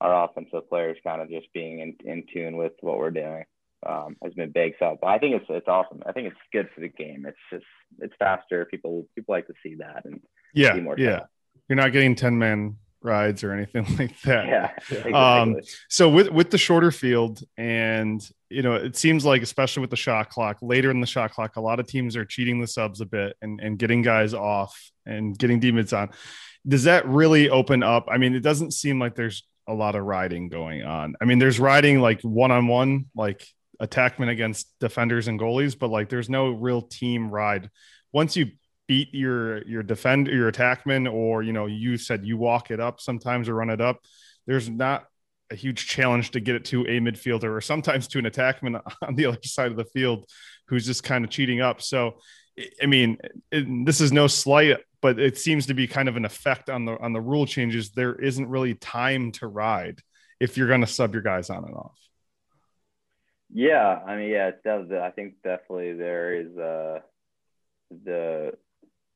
[0.00, 3.44] our offensive players kind of just being in, in tune with what we're doing
[3.86, 4.74] um, has been big.
[4.78, 6.02] So but I think it's it's awesome.
[6.06, 7.26] I think it's good for the game.
[7.26, 7.64] It's just
[8.00, 8.66] it's faster.
[8.66, 10.20] People people like to see that and
[10.54, 11.20] yeah yeah.
[11.68, 14.46] You're not getting ten man rides or anything like that.
[14.46, 14.70] Yeah.
[14.76, 15.12] Exactly.
[15.12, 15.56] Um,
[15.88, 19.96] so with with the shorter field, and you know, it seems like especially with the
[19.96, 23.00] shot clock, later in the shot clock, a lot of teams are cheating the subs
[23.00, 26.10] a bit and and getting guys off and getting demons on.
[26.68, 28.08] Does that really open up?
[28.10, 31.14] I mean, it doesn't seem like there's a lot of riding going on.
[31.20, 33.46] I mean, there's riding like one on one, like
[33.80, 37.70] attackmen against defenders and goalies, but like there's no real team ride.
[38.12, 38.52] Once you
[38.86, 43.00] beat your your defender your attackman or you know you said you walk it up
[43.00, 44.00] sometimes or run it up
[44.46, 45.06] there's not
[45.50, 49.14] a huge challenge to get it to a midfielder or sometimes to an attackman on
[49.14, 50.26] the other side of the field
[50.68, 51.82] who's just kind of cheating up.
[51.82, 52.18] So
[52.82, 53.18] i mean
[53.50, 56.86] it, this is no slight but it seems to be kind of an effect on
[56.86, 57.90] the on the rule changes.
[57.90, 60.00] There isn't really time to ride
[60.40, 61.98] if you're going to sub your guys on and off.
[63.52, 67.00] Yeah i mean yeah it's definitely, i think definitely there is uh
[68.04, 68.54] the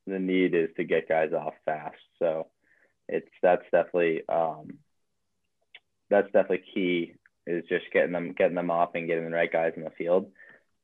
[0.07, 1.95] the need is to get guys off fast.
[2.19, 2.47] So
[3.07, 4.77] it's that's definitely um,
[6.09, 7.13] that's definitely key
[7.47, 10.31] is just getting them getting them off and getting the right guys in the field.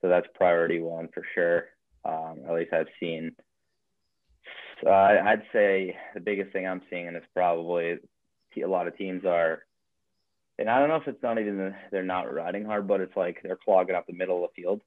[0.02, 1.66] So that's priority one for sure.
[2.06, 3.36] Um, at least I've seen.
[4.84, 7.98] So I, I'd say the biggest thing I'm seeing, and it's probably
[8.64, 9.64] a lot of teams are,
[10.58, 13.16] and I don't know if it's not even the, they're not riding hard, but it's
[13.16, 14.82] like they're clogging up the middle of the field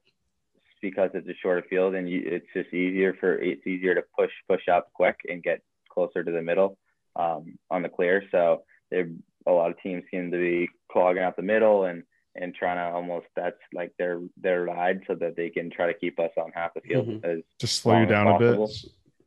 [0.81, 4.31] because it's a shorter field and you, it's just easier for it's easier to push
[4.49, 6.77] push up quick and get closer to the middle
[7.15, 8.23] um, on the clear.
[8.31, 9.07] So there
[9.47, 12.03] a lot of teams seem to be clogging up the middle and
[12.35, 15.97] and trying to almost that's like their their ride so that they can try to
[15.99, 17.25] keep us on half the field Mhm.
[17.25, 18.57] as Just slow you down a bit.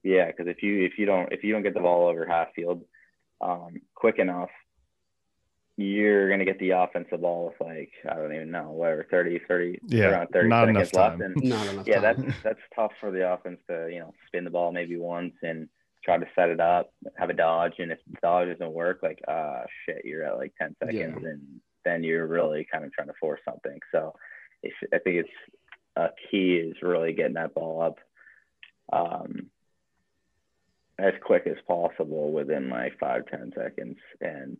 [0.03, 2.49] yeah because if you if you don't if you don't get the ball over half
[2.55, 2.83] field
[3.40, 4.49] um, quick enough
[5.77, 9.41] you're going to get the offensive ball with like i don't even know whatever 30
[9.49, 12.23] 30 Yeah, around 30 not seconds enough left and Not enough yeah time.
[12.27, 15.69] that's that's tough for the offense to you know spin the ball maybe once and
[16.05, 19.21] try to set it up have a dodge and if the dodge doesn't work like
[19.27, 21.29] ah shit you're at like 10 seconds Yeah.
[21.31, 24.15] and then you're really kind of trying to force something so
[24.63, 25.31] it's, i think it's
[25.97, 27.99] a key is really getting that ball up
[28.93, 29.47] um,
[30.99, 34.57] as quick as possible within like five ten seconds and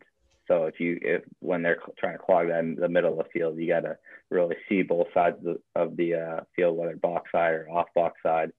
[0.47, 3.31] so if you if when they're trying to clog that in the middle of the
[3.33, 3.97] field you got to
[4.31, 7.87] really see both sides of the, of the uh, field whether box side or off
[7.95, 8.51] box side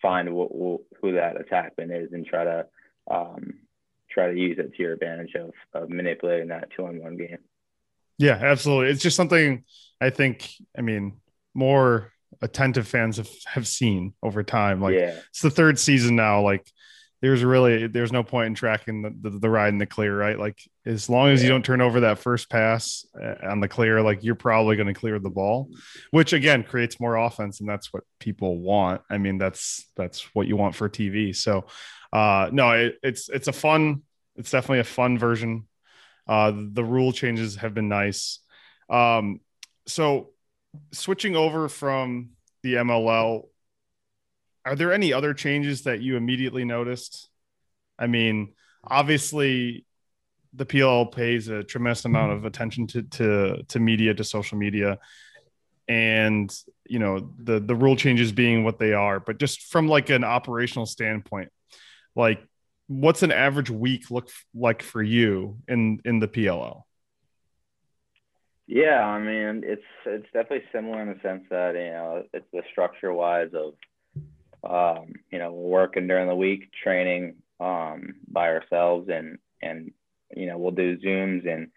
[0.00, 2.66] find wh- wh- who that attackman is and try to
[3.10, 3.54] um,
[4.10, 7.38] try to use it to your advantage of, of manipulating that two on one game
[8.18, 8.92] Yeah, absolutely.
[8.92, 9.64] It's just something
[10.00, 11.20] I think, I mean,
[11.54, 12.12] more
[12.42, 14.80] attentive fans have, have seen over time.
[14.80, 16.42] Like yeah it's the third season now.
[16.42, 16.66] Like
[17.20, 20.38] there's really there's no point in tracking the, the, the ride in the clear, right?
[20.38, 24.00] Like as long as you don't turn over that first pass uh, on the clear,
[24.00, 25.68] like you're probably going to clear the ball,
[26.10, 29.02] which again creates more offense, and that's what people want.
[29.10, 31.36] I mean, that's that's what you want for TV.
[31.36, 31.66] So,
[32.12, 34.02] uh, no, it, it's it's a fun,
[34.36, 35.66] it's definitely a fun version.
[36.26, 38.40] Uh, the rule changes have been nice.
[38.88, 39.40] Um,
[39.86, 40.30] so
[40.92, 42.30] switching over from
[42.62, 43.48] the MLL,
[44.64, 47.28] are there any other changes that you immediately noticed?
[47.98, 49.84] I mean, obviously,
[50.52, 54.98] the PLL pays a tremendous amount of attention to to to media, to social media,
[55.88, 56.54] and
[56.88, 59.20] you know the the rule changes being what they are.
[59.20, 61.50] But just from like an operational standpoint,
[62.14, 62.40] like
[62.88, 66.82] what's an average week look like for you in in the PLL?
[68.66, 72.62] Yeah, I mean, it's it's definitely similar in the sense that you know it's the
[72.70, 73.74] structure wise of
[74.62, 79.92] um, you know working during the week, training um, by ourselves, and and
[80.34, 81.68] you know we'll do zooms and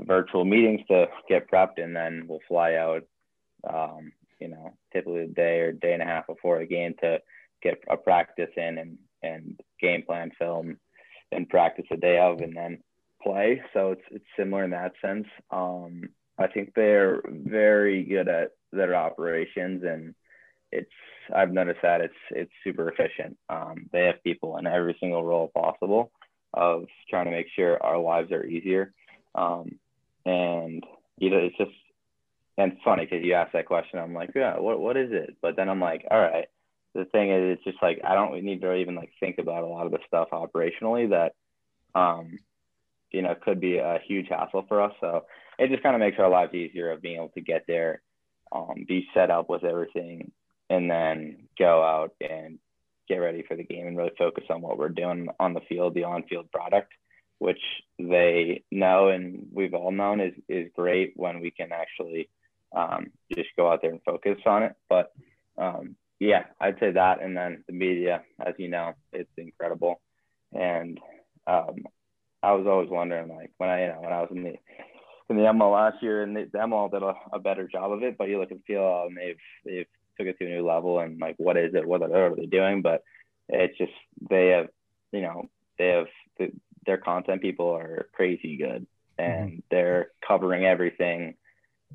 [0.00, 3.02] virtual meetings to get prepped, and then we'll fly out,
[3.68, 7.18] um, you know, typically a day or day and a half before the game to
[7.62, 10.76] get a practice in and and game plan film
[11.32, 12.78] and practice the day of, and then
[13.22, 13.62] play.
[13.72, 15.26] So it's it's similar in that sense.
[15.50, 16.02] Um,
[16.38, 20.14] I think they're very good at their operations, and
[20.72, 20.90] it's
[21.34, 23.36] I've noticed that it's it's super efficient.
[23.48, 26.10] Um, they have people in every single role possible
[26.54, 28.92] of trying to make sure our lives are easier.
[29.34, 29.78] Um,
[30.24, 30.84] and
[31.18, 31.70] you know, it's just
[32.56, 33.98] and funny because you asked that question.
[33.98, 35.36] I'm like, yeah, what what is it?
[35.42, 36.46] But then I'm like, all right.
[36.94, 39.66] The thing is, it's just like I don't need to even like think about a
[39.66, 41.34] lot of the stuff operationally that,
[41.98, 42.38] um,
[43.10, 44.92] you know, could be a huge hassle for us.
[45.00, 45.24] So
[45.58, 48.00] it just kind of makes our lives easier of being able to get there,
[48.52, 50.30] um, be set up with everything,
[50.70, 52.60] and then go out and
[53.08, 55.94] get ready for the game and really focus on what we're doing on the field,
[55.94, 56.92] the on-field product,
[57.38, 57.60] which
[57.98, 62.28] they know and we've all known is is great when we can actually
[62.74, 64.74] um, just go out there and focus on it.
[64.88, 65.12] But
[65.58, 70.00] um, yeah, I'd say that, and then the media, as you know, it's incredible,
[70.52, 70.98] and
[71.46, 71.84] um,
[72.42, 74.54] I was always wondering, like when I, you know, when I was in the
[75.30, 78.02] in the ML last year, and the, the ML did a, a better job of
[78.02, 78.18] it.
[78.18, 81.20] But you look at PLL, and they've they've took it to a new level, and
[81.20, 81.86] like, what is it?
[81.86, 82.82] What are, they doing?
[82.82, 83.02] But
[83.48, 83.92] it's just
[84.30, 84.68] they have,
[85.12, 85.48] you know,
[85.78, 86.06] they have
[86.38, 86.52] the,
[86.86, 88.86] their content people are crazy good,
[89.18, 91.34] and they're covering everything.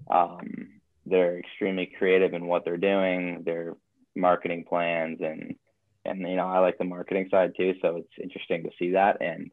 [0.10, 3.44] Um, they're extremely creative in what they're doing.
[3.46, 3.76] Their
[4.16, 5.56] marketing plans and
[6.06, 9.22] and you know I like the marketing side too, so it's interesting to see that
[9.22, 9.52] and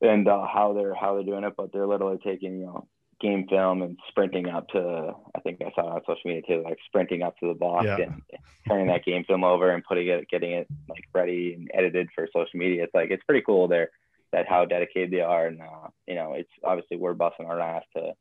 [0.00, 1.54] and uh, how they're how they're doing it.
[1.56, 2.88] But they're literally taking you know
[3.22, 6.62] game film and sprinting up to I think I saw it on social media too,
[6.64, 7.96] like sprinting up to the box Yeah.
[8.00, 8.22] and
[8.68, 12.26] turning that game film over and putting it getting it like ready and edited for
[12.32, 12.84] social media.
[12.84, 13.90] It's like it's pretty cool there
[14.32, 17.84] that how dedicated they are and uh, you know it's obviously we're busting our ass
[17.96, 18.12] to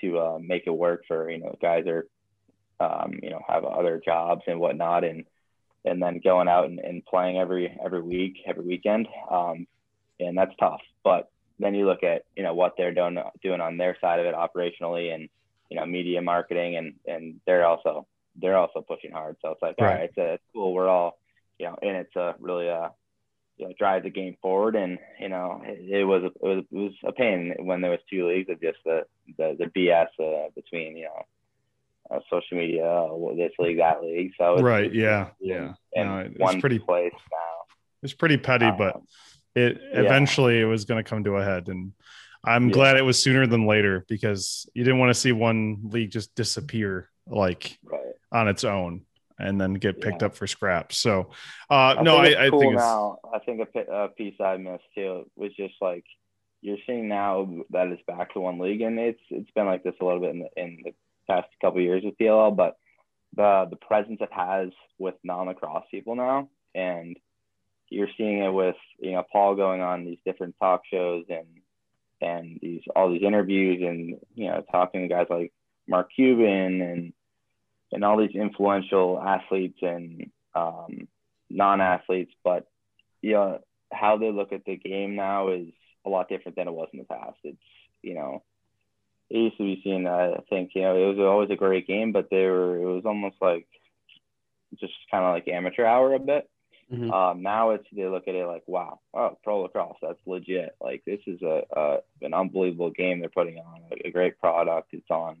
[0.00, 2.06] to uh, make it work for you know guys are
[2.80, 5.24] um, you know have other jobs and whatnot and
[5.84, 9.66] and then going out and, and playing every every week every weekend um,
[10.20, 11.28] and that's tough but
[11.64, 14.34] then you look at you know what they're doing doing on their side of it
[14.34, 15.28] operationally and
[15.70, 18.06] you know media marketing and and they're also
[18.40, 19.94] they're also pushing hard so it's like all Right.
[20.00, 21.18] right it's, uh, it's cool we're all
[21.58, 22.88] you know, in it to really uh,
[23.58, 24.74] you know, drive the game forward.
[24.74, 28.00] And you know, it, it was it was it was a pain when there was
[28.10, 29.02] two leagues of just the
[29.38, 31.22] the, the BS uh, between you know
[32.10, 34.32] uh, social media, uh, this league, that league.
[34.38, 37.74] So it's, right, it's, yeah, yeah, and No, it's pretty- place now.
[38.02, 39.06] It's pretty petty, but Um,
[39.54, 40.00] it yeah.
[40.00, 41.92] eventually it was going to come to a head, and
[42.44, 42.74] I'm Yeah.
[42.74, 46.34] glad it was sooner than later because you didn't want to see one league just
[46.34, 48.00] disappear like Right.
[48.32, 49.02] on its own
[49.38, 50.26] and then get picked Yeah.
[50.26, 50.96] up for scraps.
[50.96, 51.30] So,
[51.70, 53.18] uh, I no, I, I cool think now.
[53.32, 56.04] I think a, a piece I missed too was just like
[56.60, 59.94] you're seeing now that it's back to one league, and it's it's been like this
[60.00, 60.94] a little bit in the, in the
[61.28, 62.76] past couple of years with PLL, but
[63.34, 67.16] the the presence it has with non-lacrosse people now, and
[67.92, 71.46] you're seeing it with you know Paul going on these different talk shows and
[72.20, 75.52] and these all these interviews and you know talking to guys like
[75.86, 77.12] Mark Cuban and
[77.92, 81.08] and all these influential athletes and um,
[81.50, 82.66] non-athletes, but
[83.20, 83.60] you know
[83.92, 85.66] how they look at the game now is
[86.06, 87.36] a lot different than it was in the past.
[87.44, 87.58] It's
[88.02, 88.42] you know
[89.30, 90.06] it used to be seen.
[90.06, 93.04] I think you know it was always a great game, but they were it was
[93.04, 93.66] almost like
[94.80, 96.48] just kind of like amateur hour a bit.
[96.92, 97.10] Mhm.
[97.12, 100.76] Um, now it's they look at it like, wow, oh, pro lacrosse, that's legit.
[100.80, 104.88] Like this is a, a an unbelievable game they're putting on, a, a great product.
[104.92, 105.36] It's on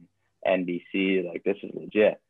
[0.46, 1.26] NBC.
[1.28, 2.20] Like this is legit.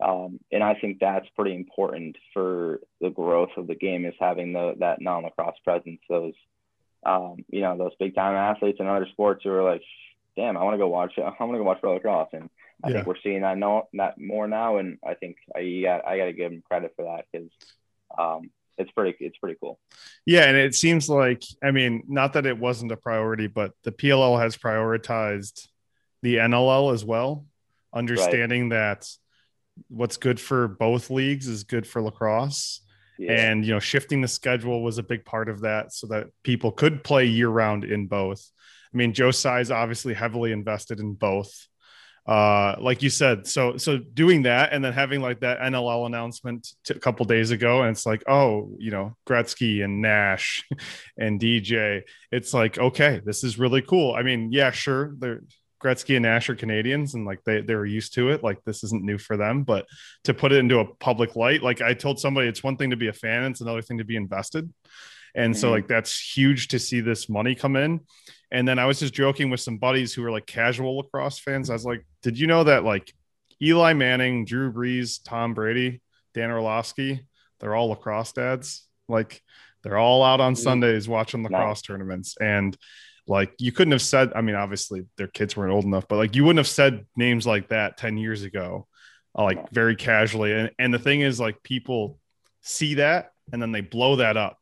[0.00, 4.54] Um, and I think that's pretty important for the growth of the game is having
[4.54, 6.00] the, that non-lacrosse presence.
[6.08, 6.32] Those,
[7.04, 9.82] um, you know, those big time athletes in other sports who are like,
[10.36, 12.30] damn, I want to go watch, I want to go watch pro lacrosse.
[12.32, 12.48] And
[12.82, 12.94] I Yeah.
[12.94, 14.78] think we're seeing that no, that more now.
[14.78, 17.50] And I think I got, I got to give them credit for that because,
[18.18, 18.50] um,
[18.80, 19.78] it's pretty, it's pretty cool.
[20.26, 23.92] Yeah, and it seems like I mean, not that it wasn't a priority, but the
[23.92, 25.68] PLL has prioritized
[26.22, 27.46] the NLL as well,
[27.94, 29.08] understanding that
[29.88, 32.80] what's good for both leagues is good for lacrosse.
[33.18, 33.32] Yeah.
[33.32, 36.72] And you know, shifting the schedule was a big part of that so that people
[36.72, 38.50] could play year round in both.
[38.92, 41.68] I mean, Joe Tsai obviously heavily invested in both.
[42.26, 46.68] Uh, like you said, so so doing that and then having like that NLL announcement
[46.84, 50.64] t- a couple days ago, and it's like, oh, you know, Gretzky and Nash
[51.18, 52.02] and DJ.
[52.30, 54.14] It's like, okay, this is really cool.
[54.14, 55.40] I mean, yeah, sure, they're
[55.82, 58.44] Gretzky and Nash are Canadians, and like they they're used to it.
[58.44, 59.86] Like this isn't new for them, but
[60.24, 62.96] to put it into a public light, like I told somebody, it's one thing to
[62.96, 64.72] be a fan, it's another thing to be invested.
[65.34, 65.70] And so Mhm.
[65.72, 68.00] like that's huge to see this money come in.
[68.52, 71.70] And then I was just joking with some buddies who were like casual lacrosse fans.
[71.70, 73.12] I was like, did you know that like
[73.62, 76.00] Eli Manning, Drew Brees, Tom Brady,
[76.34, 77.26] Dan Orlovsky,
[77.58, 78.86] they're all lacrosse dads.
[79.08, 79.42] Like
[79.82, 80.58] they're all out on Mhm.
[80.58, 82.36] Sundays watching lacrosse tournaments.
[82.40, 82.76] And
[83.26, 86.34] like you couldn't have said, I mean, obviously their kids weren't old enough, but like
[86.36, 88.86] you wouldn't have said names like that 10 years ago,
[89.38, 89.68] uh, like No.
[89.72, 90.52] very casually.
[90.52, 92.18] And, and the thing is, like people
[92.62, 94.58] see that and then they blow that up.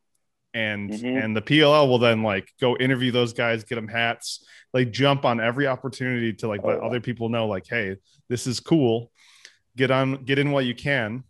[0.53, 1.23] And Mhm.
[1.23, 5.23] and the PLL will then like go interview those guys, get them hats, like jump
[5.23, 6.85] on every opportunity to like Oh, let yeah.
[6.87, 7.97] other people know, like, hey,
[8.29, 9.11] this is cool.
[9.77, 11.23] Get on, get in while you can.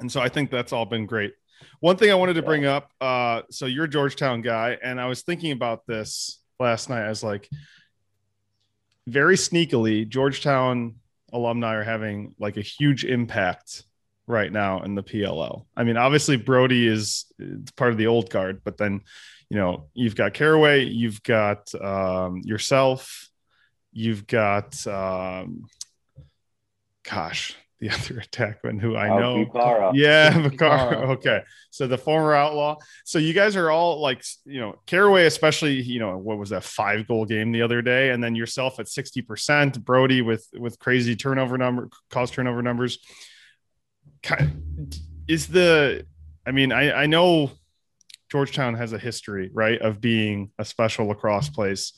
[0.00, 1.34] And so I think that's all been great.
[1.80, 5.06] One thing I wanted to bring up, uh, so you're a Georgetown guy, and I
[5.06, 7.04] was thinking about this last night.
[7.04, 7.48] I was like,
[9.06, 10.96] very sneakily, Georgetown
[11.32, 13.84] alumni are having like a huge impact
[14.30, 15.64] right now in the PLL.
[15.76, 17.26] I mean, obviously Brodie is
[17.76, 19.00] part of the old guard, but then
[19.48, 23.28] you know you've got Carraway, you've got um, yourself,
[23.92, 25.64] you've got um,
[27.08, 29.46] gosh, the other attackman who I Oh, know.
[29.46, 29.92] Bucaro.
[29.94, 30.50] Yeah, Bucaro.
[30.50, 31.04] Vicar.
[31.12, 31.42] Okay.
[31.70, 32.76] So the former outlaw.
[33.04, 36.62] So you guys are all like, you know, Carraway, especially, you know, what was that
[36.64, 38.10] five goal game the other day?
[38.10, 42.98] And then yourself at 60%, Brodie with with crazy turnover number, cause turnover numbers.
[45.28, 46.06] Is the
[46.46, 47.52] I mean, I, I know
[48.30, 51.92] Georgetown has a history, right, of being a special lacrosse place.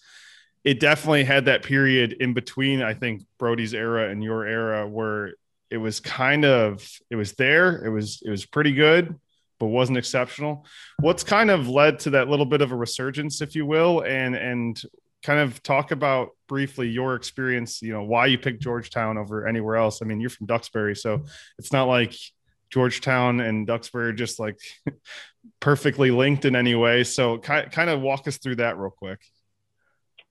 [0.65, 5.35] It definitely had that period in between, I think, Brodie's era and your era where
[5.73, 9.19] it was kind of it was there it was it was pretty good
[9.59, 10.67] but wasn't exceptional
[11.01, 14.37] what's kind of led to that little bit of a resurgence if you will and
[14.37, 14.83] and
[15.23, 19.77] kind of talk about briefly your experience you know why you picked georgetown over anywhere
[19.77, 21.23] else i mean you're from duxbury so
[21.59, 22.15] it's not like
[22.71, 24.59] georgetown and duxbury are just like
[25.61, 29.21] perfectly linked in any way so ki- kind of walk us through that real quick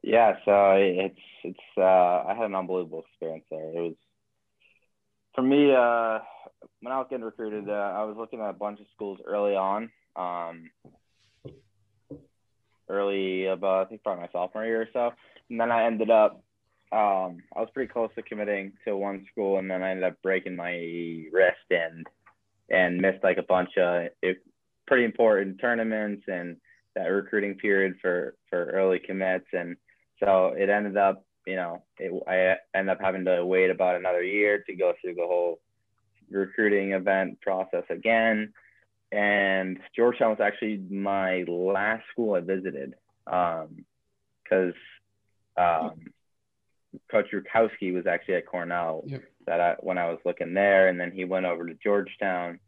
[0.03, 1.81] Yeah, so it's it's uh,
[2.27, 3.69] I had an unbelievable experience there.
[3.69, 3.95] It was
[5.35, 6.19] for me uh,
[6.81, 7.69] when I was getting recruited.
[7.69, 10.71] Uh, I was looking at a bunch of schools early on, um,
[12.91, 15.11] early about I think probably my sophomore year or so,
[15.49, 16.43] and then I ended up.
[16.91, 20.21] Um, I was pretty close to committing to one school, and then I ended up
[20.21, 20.73] breaking my
[21.31, 22.05] wrist and
[22.69, 24.43] and missed like a bunch of it,
[24.87, 26.57] pretty important tournaments and
[26.95, 29.77] that recruiting period for for early commits, and
[30.19, 34.23] so it ended up, you know, it, I ended up having to wait about another
[34.23, 35.59] year to go through the whole
[36.29, 38.53] recruiting event process again.
[39.11, 42.95] And Georgetown was actually my last school I visited
[43.25, 44.73] because
[45.57, 45.91] um, um,
[47.09, 49.23] Coach Rutkowski was actually at Cornell yep.
[49.47, 52.59] that I, when I was looking there, and then he went over to Georgetown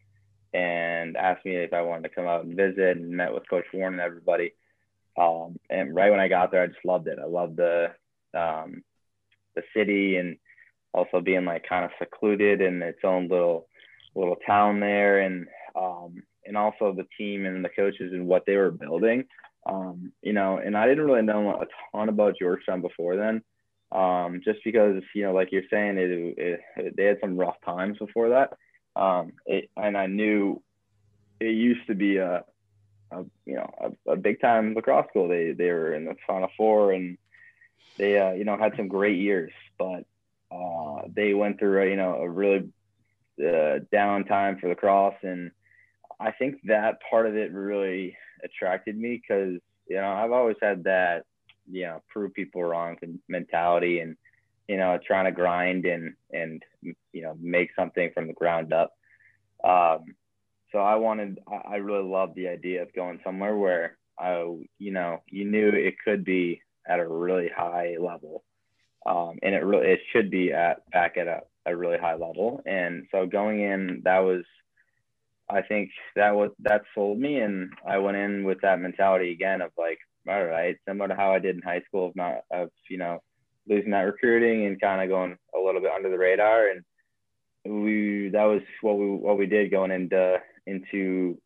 [0.54, 3.66] and asked me if I wanted to come out and visit, and met with Coach
[3.74, 4.54] Warne and everybody.
[5.18, 7.20] Um, and right when I got there, I just loved it.
[7.22, 7.92] I loved the
[8.34, 8.84] um,
[9.56, 10.38] the city and
[10.94, 13.68] also being like kind of secluded in its own little
[14.16, 18.56] little town there, and um, and also the team and the coaches and what they
[18.56, 19.26] were building.
[19.66, 23.42] Um, you know, and I didn't really know a ton about Georgetown before then,
[23.92, 27.56] um, just because you know, like you're saying, it, it, it they had some rough
[27.66, 28.58] times before that,
[28.96, 30.62] um, it, and I knew
[31.40, 32.44] it used to be a,
[33.12, 35.28] a you know a, a, big time lacrosse school.
[35.28, 37.18] They they were in the Final Four and
[37.98, 40.06] they uh, you know had some great years, but
[40.52, 42.70] uh, they went through a, you know a really
[43.40, 45.52] uh, down time for lacrosse and
[46.24, 50.86] I think that part of it really attracted me because you know I've always had
[50.86, 51.26] that
[51.70, 52.98] you know prove people wrong
[53.28, 54.16] mentality and
[54.68, 58.94] you know trying to grind and and you know make something from the ground up.
[59.64, 60.16] Um,
[60.72, 64.42] so I wanted I really loved the idea of going somewhere where I
[64.80, 68.44] you know you knew it could be at a really high level.
[69.06, 72.62] Um, and it really it should be at back at a, a really high level.
[72.66, 74.46] And so going in, that was
[75.50, 79.62] I think that was that sold me, and I went in with that mentality again
[79.62, 82.70] of like, all right, similar to how I did in high school, of not of
[82.90, 83.20] you know
[83.68, 86.84] losing that recruiting and kind of going a little bit under the radar, and
[87.66, 91.38] we that was what we what we did going into into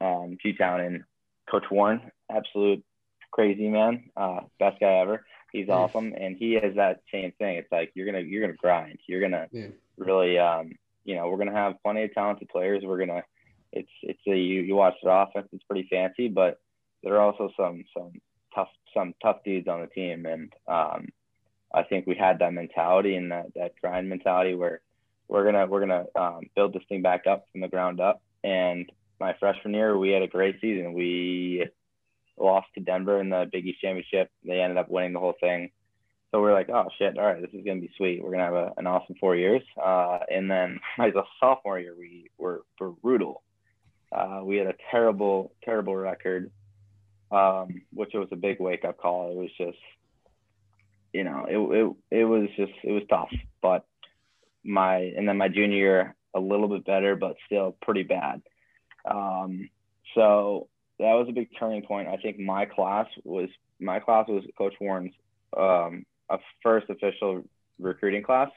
[0.00, 1.04] um, G Town and
[1.50, 2.84] Coach Warne, absolute
[3.32, 5.24] crazy man, uh, best guy ever.
[5.52, 7.56] He's awesome, and he has that same thing.
[7.56, 8.98] It's like you're gonna you're gonna grind.
[9.06, 9.66] You're gonna yeah.
[9.98, 10.72] really um,
[11.04, 12.82] you know we're gonna have plenty of talented players.
[12.84, 13.22] We're gonna
[13.72, 16.60] it's it's a you, you watch the offense, it's pretty fancy, but
[17.02, 18.12] there are also some some
[18.54, 21.08] tough some tough dudes on the team, and um,
[21.74, 24.80] I think we had that mentality and that that grind mentality where
[25.28, 28.22] we're gonna we're gonna um, build this thing back up from the ground up.
[28.44, 30.92] And my freshman year, we had a great season.
[30.92, 31.66] We
[32.36, 34.30] lost to Denver in the Big East championship.
[34.44, 35.70] They ended up winning the whole thing.
[36.32, 38.22] So we're like, oh shit, all right, this is gonna be sweet.
[38.22, 39.62] We're gonna have a, an awesome four years.
[39.82, 43.42] Uh, and then as a sophomore year, we were brutal.
[44.10, 46.50] Uh, we had a terrible, terrible record,
[47.30, 49.30] um, which was a big wake up call.
[49.30, 49.78] It was just,
[51.12, 53.32] you know, it, it, it was just, it was tough.
[53.60, 53.84] But
[54.64, 58.40] my, and then my junior year, a little bit better, but still pretty bad.
[59.04, 59.68] Um,
[60.14, 60.68] so
[60.98, 62.08] that was a big turning point.
[62.08, 65.12] I think my class was, my class was Coach Warne's
[65.56, 67.44] um, a first official
[67.78, 68.50] recruiting class.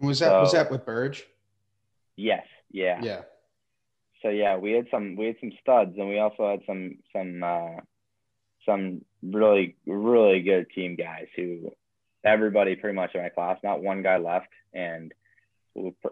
[0.00, 1.24] Was that, so, was that with Burge?
[2.16, 2.44] Yes.
[2.70, 3.00] Yeah.
[3.02, 3.22] Yeah
[4.24, 7.42] so yeah, we had some we had some studs, and we also had some some
[7.42, 7.80] uh,
[8.66, 11.70] some really really good team guys who
[12.24, 15.12] everybody pretty much in my class, not one guy left, and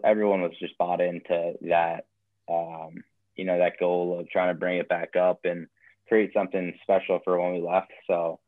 [0.03, 2.05] everyone was just bought into that
[2.47, 3.03] um,
[3.35, 5.67] you know that goal of trying to bring it back up and
[6.07, 7.91] create something special for when we left.
[8.05, 8.39] So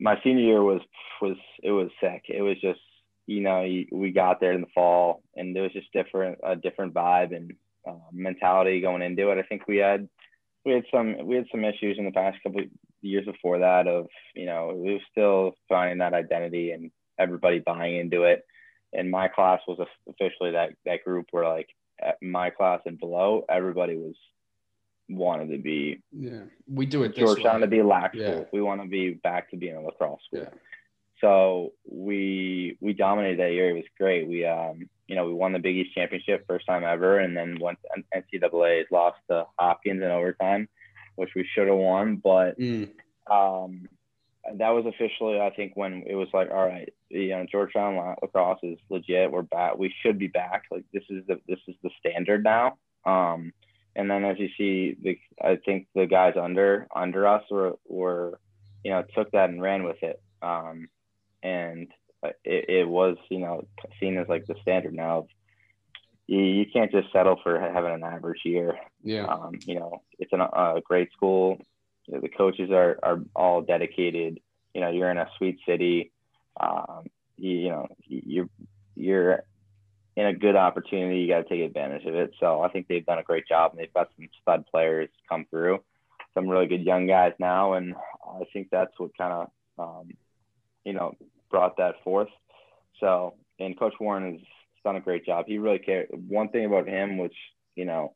[0.00, 0.80] my senior year was
[1.20, 2.24] was it was sick.
[2.28, 2.80] It was just
[3.26, 3.62] you know
[3.92, 7.52] we got there in the fall and it was just different a different vibe and
[7.86, 9.38] uh, mentality going into it.
[9.38, 10.08] I think we had
[10.64, 12.62] we had some we had some issues in the past couple
[13.00, 17.96] years before that of you know we were still finding that identity and everybody buying
[17.96, 18.44] into it.
[18.94, 19.78] And my class was
[20.08, 21.68] officially that that group where like
[22.20, 24.14] my class and below everybody was
[25.14, 26.40] wanted to be yeah
[26.72, 28.44] we do it Georgetown to be lax yeah.
[28.52, 30.42] We want to be back to being a lacrosse school.
[30.42, 30.58] Yeah.
[31.20, 33.70] So we we dominated that year.
[33.70, 34.28] It was great.
[34.28, 37.58] We um you know, we won the Big East championship first time ever, and then
[37.60, 37.78] went
[38.16, 40.70] NCAA's lost to Hopkins in overtime,
[41.16, 42.16] which we should have won.
[42.16, 42.88] But mm.
[43.30, 43.90] um,
[44.54, 48.60] that was officially, I think, when it was like, all right, you know, Georgetown lacrosse
[48.62, 49.30] is legit.
[49.30, 49.76] We're back.
[49.76, 50.64] We should be back.
[50.70, 52.78] Like this is the this is the standard now.
[53.04, 53.52] Um,
[53.94, 58.38] and then as you see, the I think the guys under under us were were
[58.84, 60.20] you know took that and ran with it.
[60.42, 60.88] Um,
[61.42, 61.88] and
[62.44, 63.66] it, it was you know
[64.00, 65.28] seen as like the standard now of
[66.26, 68.78] you, you can't just settle for having an average year.
[69.02, 69.26] Yeah.
[69.26, 71.58] Um, you know, it's an, a great school.
[72.06, 74.40] You know, the coaches are, are all dedicated.
[74.74, 76.12] You know, you're in a sweet city.
[76.58, 78.48] Um, you, you know, you're,
[78.94, 79.44] you're
[80.16, 81.20] in a good opportunity.
[81.20, 82.32] You got to take advantage of it.
[82.38, 85.46] So I think they've done a great job and they've got some stud players come
[85.50, 85.80] through
[86.34, 87.94] some really good young guys now, and
[88.26, 89.48] I think that's what kind of
[89.78, 90.10] um,
[90.84, 91.14] you know
[91.50, 92.28] brought that forth.
[93.00, 94.40] So, and Coach Warne has
[94.84, 95.46] done a great job.
[95.46, 96.08] He really cared.
[96.28, 97.36] One thing about him, which
[97.76, 98.12] you know,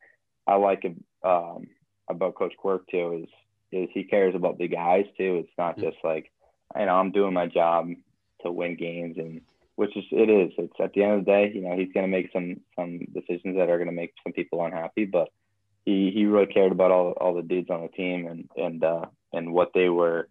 [0.47, 0.85] I like
[1.23, 1.69] um,
[2.09, 3.29] about Coach Quirk too, is
[3.73, 5.45] is he cares about the guys too.
[5.45, 6.31] It's not just like,
[6.79, 7.89] you know, I'm doing my job
[8.43, 9.41] to win games, and
[9.77, 10.53] which is it is.
[10.59, 12.99] It's at the end of the day, you know, he's going to make some some
[13.15, 15.29] decisions that are going to make some people unhappy, but
[15.85, 19.07] he he really cared about all all the dudes on the team and and uh,
[19.33, 20.29] and what they were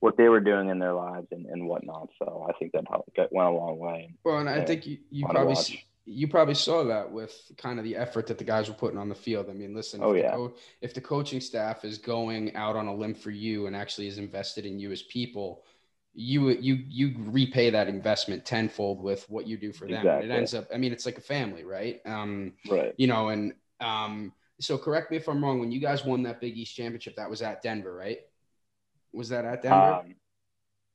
[0.00, 2.10] what they were doing in their lives and, and whatnot.
[2.18, 2.84] So I think that
[3.32, 4.14] went a long way.
[4.24, 5.56] Well, and I think you, you probably
[6.04, 9.08] you probably saw that with kind of the effort that the guys were putting on
[9.08, 9.46] the field.
[9.50, 10.30] I mean, listen, oh, if, yeah.
[10.30, 13.74] the co- if the coaching staff is going out on a limb for you and
[13.74, 15.64] actually is invested in you as people,
[16.18, 19.98] you you you repay that investment tenfold with what you do for them.
[19.98, 20.24] Exactly.
[20.24, 22.00] And it ends up, I mean, it's like a family, right?
[22.06, 22.94] Um, right.
[22.96, 25.60] You know, and um, so correct me if I'm wrong.
[25.60, 28.20] When you guys won that Big East championship, that was at Denver, right?
[29.12, 29.76] Was that at Denver?
[29.76, 30.14] Um,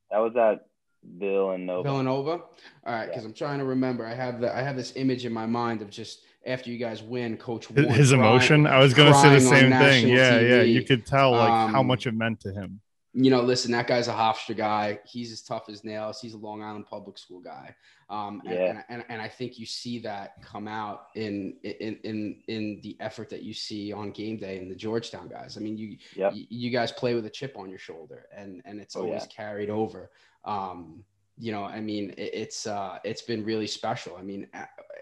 [0.10, 0.66] that was at
[1.04, 1.88] Villanova.
[1.88, 2.32] Villanova.
[2.32, 2.48] All
[2.86, 3.28] right, because yeah.
[3.28, 4.08] I'm trying to remember.
[4.08, 7.04] I have the I have this image in my mind of just after you guys
[7.04, 7.70] win, Coach.
[7.70, 8.66] Warne his emotion.
[8.66, 10.08] I was going to say the same thing.
[10.08, 10.50] Yeah, TV.
[10.50, 10.62] yeah.
[10.64, 12.82] You could tell like um, how much it meant to him.
[13.14, 15.00] You know, listen, that guy's a Hofstra guy.
[15.06, 16.22] He's as tough as nails.
[16.22, 17.76] He's a Long Island public school guy.
[18.10, 18.66] Um, and, yeah.
[18.70, 22.96] and, and, and, I think you see that come out in, in, in, in the
[23.00, 25.58] effort that you see on game day in the Georgetown guys.
[25.58, 26.34] I mean, you, yep.
[26.34, 29.28] you, guys play with a chip on your shoulder and, and it's oh, always yeah.
[29.28, 30.10] carried over.
[30.46, 31.04] Um,
[31.38, 34.18] you know, I mean, it, it's, uh, it's been really special.
[34.18, 34.48] I mean,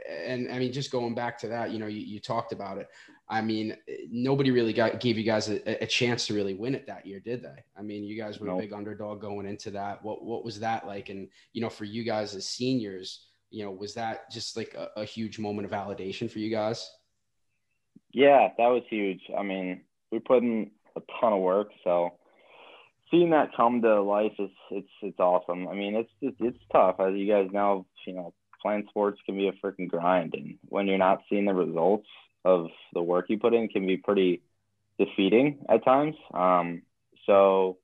[0.09, 2.89] and I mean, just going back to that, you know, you, you talked about it.
[3.29, 3.77] I mean,
[4.09, 7.19] nobody really got gave you guys a, a, chance to really win it that year,
[7.19, 7.63] did they?
[7.77, 8.57] I mean, you guys were nope.
[8.57, 10.03] a big underdog going into that.
[10.03, 11.09] What what was that like?
[11.09, 15.01] And you know, for you guys as seniors, you know, was that just like a,
[15.01, 16.89] a huge moment of validation for you guys?
[18.11, 19.21] Yeah, that was huge.
[19.37, 22.13] I mean, we put in a ton of work, so
[23.11, 25.67] seeing that come to life is it's it's awesome.
[25.67, 27.85] I mean, it's it's, it's tough as you guys know.
[28.07, 31.53] You know, playing sports can be a freaking grind, and when you're not seeing the
[31.53, 32.07] results
[32.45, 34.41] of the work you put in can be pretty
[34.97, 36.15] defeating at times.
[36.33, 36.83] Um,
[37.25, 37.77] so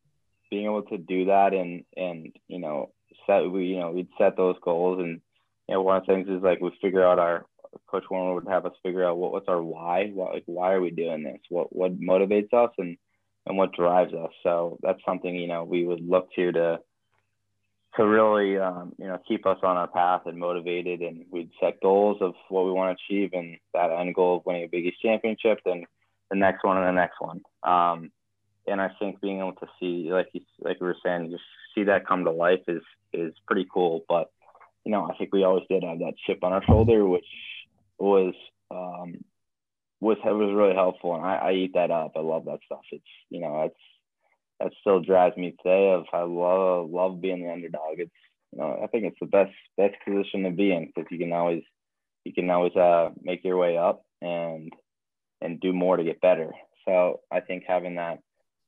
[0.49, 2.91] being able to do that and and you know
[3.25, 4.99] set we you know we'd set those goals.
[4.99, 5.21] And
[5.67, 7.45] you know one of the things is like we figure out our
[7.87, 10.81] coach Warne would have us figure out what, what's our why what like why are
[10.81, 11.39] we doing this?
[11.49, 12.97] What what motivates us and
[13.45, 14.31] and what drives us?
[14.43, 16.79] So that's something you know we would look to to
[17.97, 21.81] to really um, you know keep us on our path and motivated and we'd set
[21.81, 24.85] goals of what we want to achieve and that end goal of winning a Big
[24.85, 25.85] East championship then
[26.29, 27.41] the next one and the next one.
[27.63, 28.11] Um,
[28.67, 31.43] and I think being able to see like you, like we were saying just
[31.73, 32.81] see that come to life is
[33.13, 34.03] is pretty cool.
[34.09, 34.31] But
[34.83, 37.25] you know I think we always did have that chip on our shoulder which
[37.99, 38.33] was
[38.71, 39.23] um,
[40.01, 42.13] was was really helpful and I, I eat that up.
[42.15, 42.81] I love that stuff.
[42.91, 43.75] It's you know it's
[44.59, 45.91] that still drives me today.
[45.91, 47.99] Of I love love being the underdog.
[47.99, 48.11] It's
[48.51, 51.33] you know I think it's the best best position to be in because you can
[51.33, 51.63] always
[52.23, 54.71] you can always uh, make your way up and
[55.41, 56.51] and do more to get better.
[56.85, 58.19] So I think having that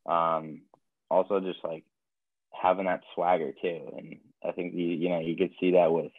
[0.06, 0.62] um,
[1.10, 1.84] also just like
[2.54, 4.18] having that swagger too, and
[4.48, 6.12] I think you you know you could see that with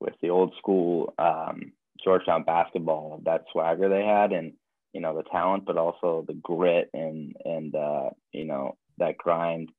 [0.00, 1.72] with the old school um,
[2.04, 4.54] Georgetown basketball that swagger they had and
[4.92, 9.70] you know the talent but also the grit and and uh, you know that grind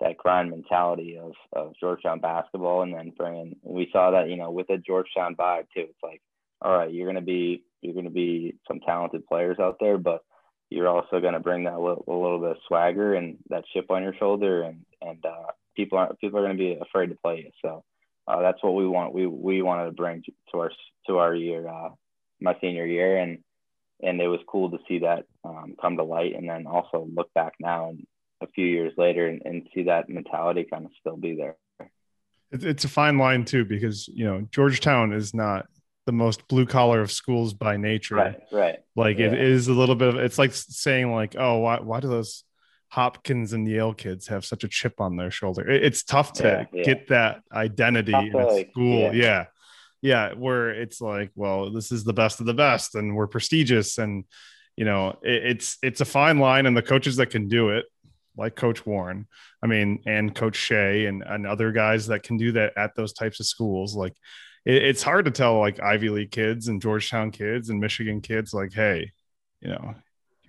[0.00, 2.82] that grind mentality of, of Georgetown basketball.
[2.82, 5.86] And then bringing we saw that you know with the Georgetown vibe too.
[5.88, 6.22] It's like
[6.60, 10.22] all right you're to be you're to be some talented players out there but
[10.70, 14.02] you're also to bring that little, a little bit of swagger and that chip on
[14.02, 17.50] your shoulder and and uh, people aren't people are to be afraid to play you.
[17.62, 17.84] So
[18.26, 20.70] uh, that's what we want we we wanted to bring to our
[21.06, 21.90] to our year uh,
[22.40, 23.18] my senior year.
[23.18, 23.38] And
[24.02, 27.32] and it was cool to see that um, come to light and then also look
[27.34, 28.06] back now and
[28.42, 31.56] a few years later and, and see that mentality kind of still be there.
[32.52, 35.66] It's a fine line too, because you know Georgetown is not
[36.04, 38.16] the most blue collar of schools by nature.
[38.16, 38.78] Right, right.
[38.94, 39.26] Like yeah.
[39.26, 40.16] it is a little bit of.
[40.16, 42.44] It's like saying like, oh, why why do those
[42.88, 45.68] Hopkins and Yale kids have such a chip on their shoulder?
[45.70, 46.84] it's tough to yeah, yeah.
[46.84, 49.14] get that identity in like, school.
[49.14, 49.46] yeah,
[50.02, 53.96] yeah, where it's like, well, this is the best of the best, and we're prestigious,
[53.96, 54.24] and
[54.76, 57.86] you know, it, it's it's a fine line, and the coaches that can do it
[58.36, 59.26] like Coach Warne,
[59.62, 63.12] I mean, and Coach Shay and, and other guys that can do that at those
[63.12, 63.94] types of schools.
[63.94, 64.14] Like
[64.64, 68.54] it, it's hard to tell like Ivy League kids and Georgetown kids and Michigan kids,
[68.54, 69.10] like, hey,
[69.60, 69.94] you know,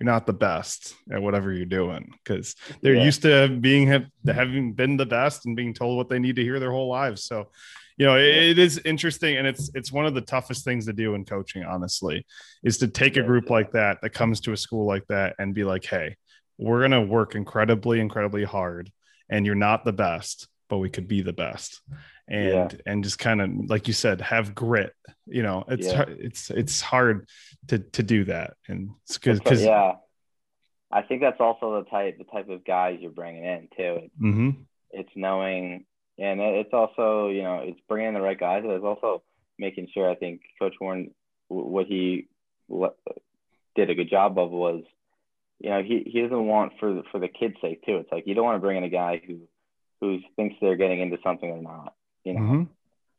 [0.00, 3.04] you're not the best at whatever you're doing because they're Yeah.
[3.04, 6.42] used to being have, having been the best and being told what they need to
[6.42, 7.24] hear their whole lives.
[7.24, 7.50] So,
[7.96, 10.92] you know, it, it is interesting and it's it's one of the toughest things to
[10.92, 12.26] do in coaching, honestly,
[12.64, 15.54] is to take a group like that that comes to a school like that and
[15.54, 16.16] be like, hey,
[16.58, 18.90] we're going to work incredibly, incredibly hard.
[19.28, 21.80] And you're not the best, but we could be the best.
[22.28, 22.78] And, Yeah.
[22.86, 24.94] and just kind of, like you said, have grit,
[25.26, 26.04] you know, it's, Yeah.
[26.08, 27.28] it's, it's hard
[27.68, 28.54] to, to do that.
[28.68, 29.94] And it's because, yeah,
[30.94, 33.98] I think that's also the type the type of guys you're bringing in too.
[34.04, 34.50] It's, hmm
[34.90, 35.86] it's knowing,
[36.18, 39.22] and it's also you know it's bringing in the right guys, but it's also
[39.58, 40.08] making sure.
[40.08, 41.10] I think Coach Warne,
[41.48, 42.28] what he
[42.68, 42.96] what,
[43.74, 44.84] did a good job of was,
[45.60, 47.96] you know, he, he doesn't want for the, for the kids' sake too.
[47.96, 49.40] It's like you don't want to bring in a guy who
[50.00, 51.94] who thinks they're getting into something they're not.
[52.24, 52.62] You know, hmm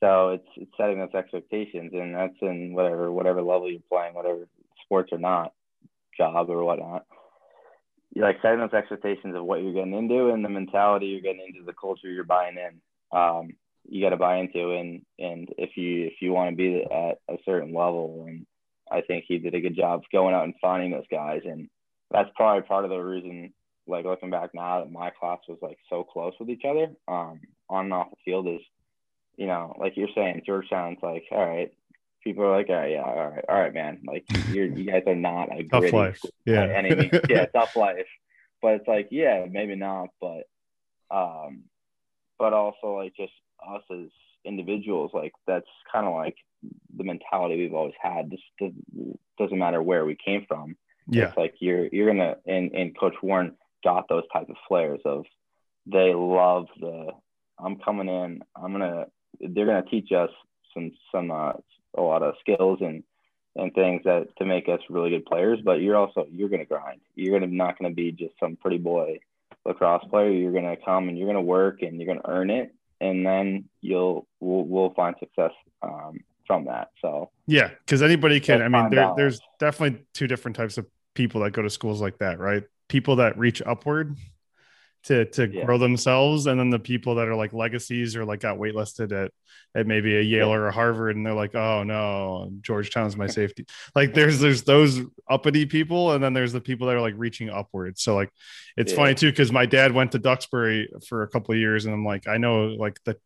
[0.01, 4.47] so it's it's setting those expectations, and that's in whatever whatever level you're playing, whatever
[4.83, 5.53] sports or not,
[6.17, 7.05] job or whatnot.
[8.13, 11.45] You're like setting those expectations of what you're getting into and the mentality you're getting
[11.47, 13.17] into, the culture you're buying in.
[13.17, 13.53] Um,
[13.87, 17.19] you got to buy into, and and if you if you want to be at
[17.29, 18.45] a certain level, and
[18.91, 21.69] I think he did a good job going out and finding those guys, and
[22.11, 23.53] that's probably part of the reason.
[23.87, 27.41] Like looking back now, that my class was like so close with each other, um,
[27.69, 28.61] on and off the field is
[29.37, 31.73] you know, like you're saying, Georgetown's like, all right.
[32.23, 34.01] People are like, all right, yeah, all right, all right, man.
[34.05, 36.21] Like you're, you guys are not a Tough life.
[36.45, 36.67] Yeah.
[36.67, 37.13] by any means.
[37.29, 38.07] yeah, tough life.
[38.61, 40.47] But it's like, yeah, maybe not, but,
[41.11, 41.65] um,
[42.39, 43.33] but also like just
[43.65, 44.07] us as
[44.43, 46.37] individuals, like that's kind of like
[46.97, 48.31] the mentality we've always had.
[48.31, 48.73] Just
[49.37, 50.75] doesn't matter where we came from.
[51.07, 51.27] Yeah.
[51.27, 55.25] It's like you're you're gonna and, and Coach Warne got those type of flares of
[55.85, 57.09] they love the
[57.59, 59.05] I'm coming in, I'm gonna
[59.39, 60.31] they're gonna teach us
[60.73, 61.53] some some uh,
[61.97, 63.03] a lot of skills and
[63.55, 67.01] and things that to make us really good players, but you're also you're gonna grind.
[67.15, 69.19] You're gonna not gonna be just some pretty boy
[69.63, 70.31] lacrosse player.
[70.31, 74.27] You're gonna come and you're gonna work and you're gonna earn it and then you'll
[74.39, 75.51] we'll, we'll find success
[75.81, 76.89] um, from that.
[77.01, 78.61] So Yeah, because anybody can.
[78.61, 82.17] I mean, there, there's definitely two different types of people that go to schools like
[82.19, 82.63] that, right?
[82.89, 84.15] People that reach upward
[85.03, 85.65] to to Yeah.
[85.65, 89.31] grow themselves, and then the people that are like legacies or like got waitlisted at
[89.75, 90.53] at maybe a Yale Yeah.
[90.53, 93.65] or a Harvard, and they're like, oh no, Georgetown's my safety.
[93.93, 97.49] Like there's there's those uppity people, and then there's the people that are like reaching
[97.49, 98.01] upwards.
[98.01, 98.31] So like,
[98.77, 98.97] it's Yeah.
[98.97, 102.05] funny too because my dad went to Duxbury for a couple of years, and I'm
[102.05, 103.17] like, I know like the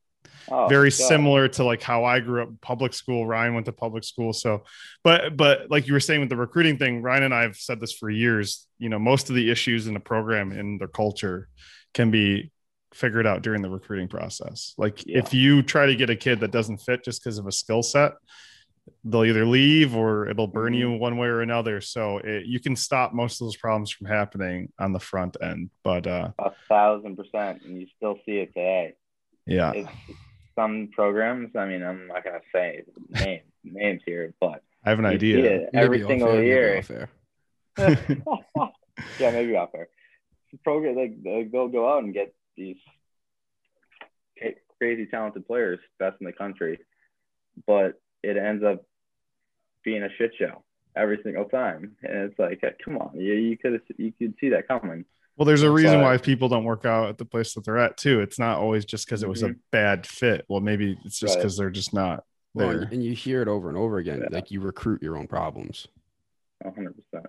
[0.50, 1.08] oh, very yeah.
[1.08, 3.26] similar to like how I grew up public school.
[3.28, 4.34] Ryan went to public school.
[4.34, 4.64] So,
[5.04, 7.80] but, but like you were saying with the recruiting thing, Ryan and I have said
[7.80, 11.50] this for years, you know, most of the issues in the program in the culture
[11.94, 12.52] can be
[12.94, 14.74] figured out during the recruiting process.
[14.78, 15.20] Like Yeah.
[15.20, 17.84] if you try to get a kid that doesn't fit just because of a skill
[17.84, 18.14] set,
[19.04, 21.80] they'll either leave or it'll burn you one way or another.
[21.82, 25.70] So it, you can stop most of those problems from happening on the front end.
[25.84, 28.94] But uh, a thousand percent, and you still see it today.
[29.46, 29.90] yeah, It's
[30.60, 31.56] some programs.
[31.56, 35.70] I mean, I'm not gonna say names names here, but I have an idea.
[35.74, 37.10] every single off air, year.
[39.20, 39.88] yeah, maybe out there.
[40.64, 42.78] Program like they- they'll go out and get these
[44.78, 46.80] crazy talented players, best in the country,
[47.68, 48.86] but it ends up
[49.84, 50.64] being a shit show
[50.96, 54.68] every single time, and it's like, come on, you you could you could see that
[54.68, 55.06] coming.
[55.40, 57.78] Well, there's a reason why- why people don't work out at the place that they're
[57.78, 58.20] at too.
[58.20, 59.60] It's not always just because it was a Mhm.
[59.72, 60.44] bad fit.
[60.50, 61.42] Well, maybe it's just Right.
[61.42, 62.26] because they're just not
[62.56, 62.82] there.
[62.82, 64.20] and, and you hear it over and over again.
[64.20, 64.28] Yeah.
[64.32, 65.88] Like you recruit your own problems.
[66.62, 67.28] Hundred percent.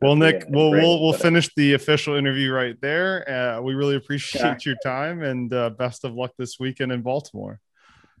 [0.00, 3.28] Well, Nick, it's we'll we'll we'll finish the official interview right there.
[3.30, 4.56] Uh, we really appreciate Yeah.
[4.64, 7.60] your time and uh, best of luck this weekend in Baltimore.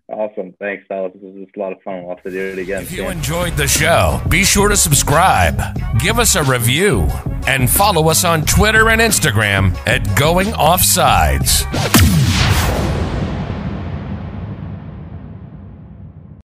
[0.08, 0.54] Awesome.
[0.60, 1.12] Thanks, fellas.
[1.14, 2.04] This was just a lot of fun.
[2.04, 2.82] We'll have to do it again.
[2.82, 5.60] If you enjoyed the show, be sure to subscribe,
[5.98, 7.08] give us a review,
[7.48, 12.15] and follow us on Twitter and Instagram at Going Offsides.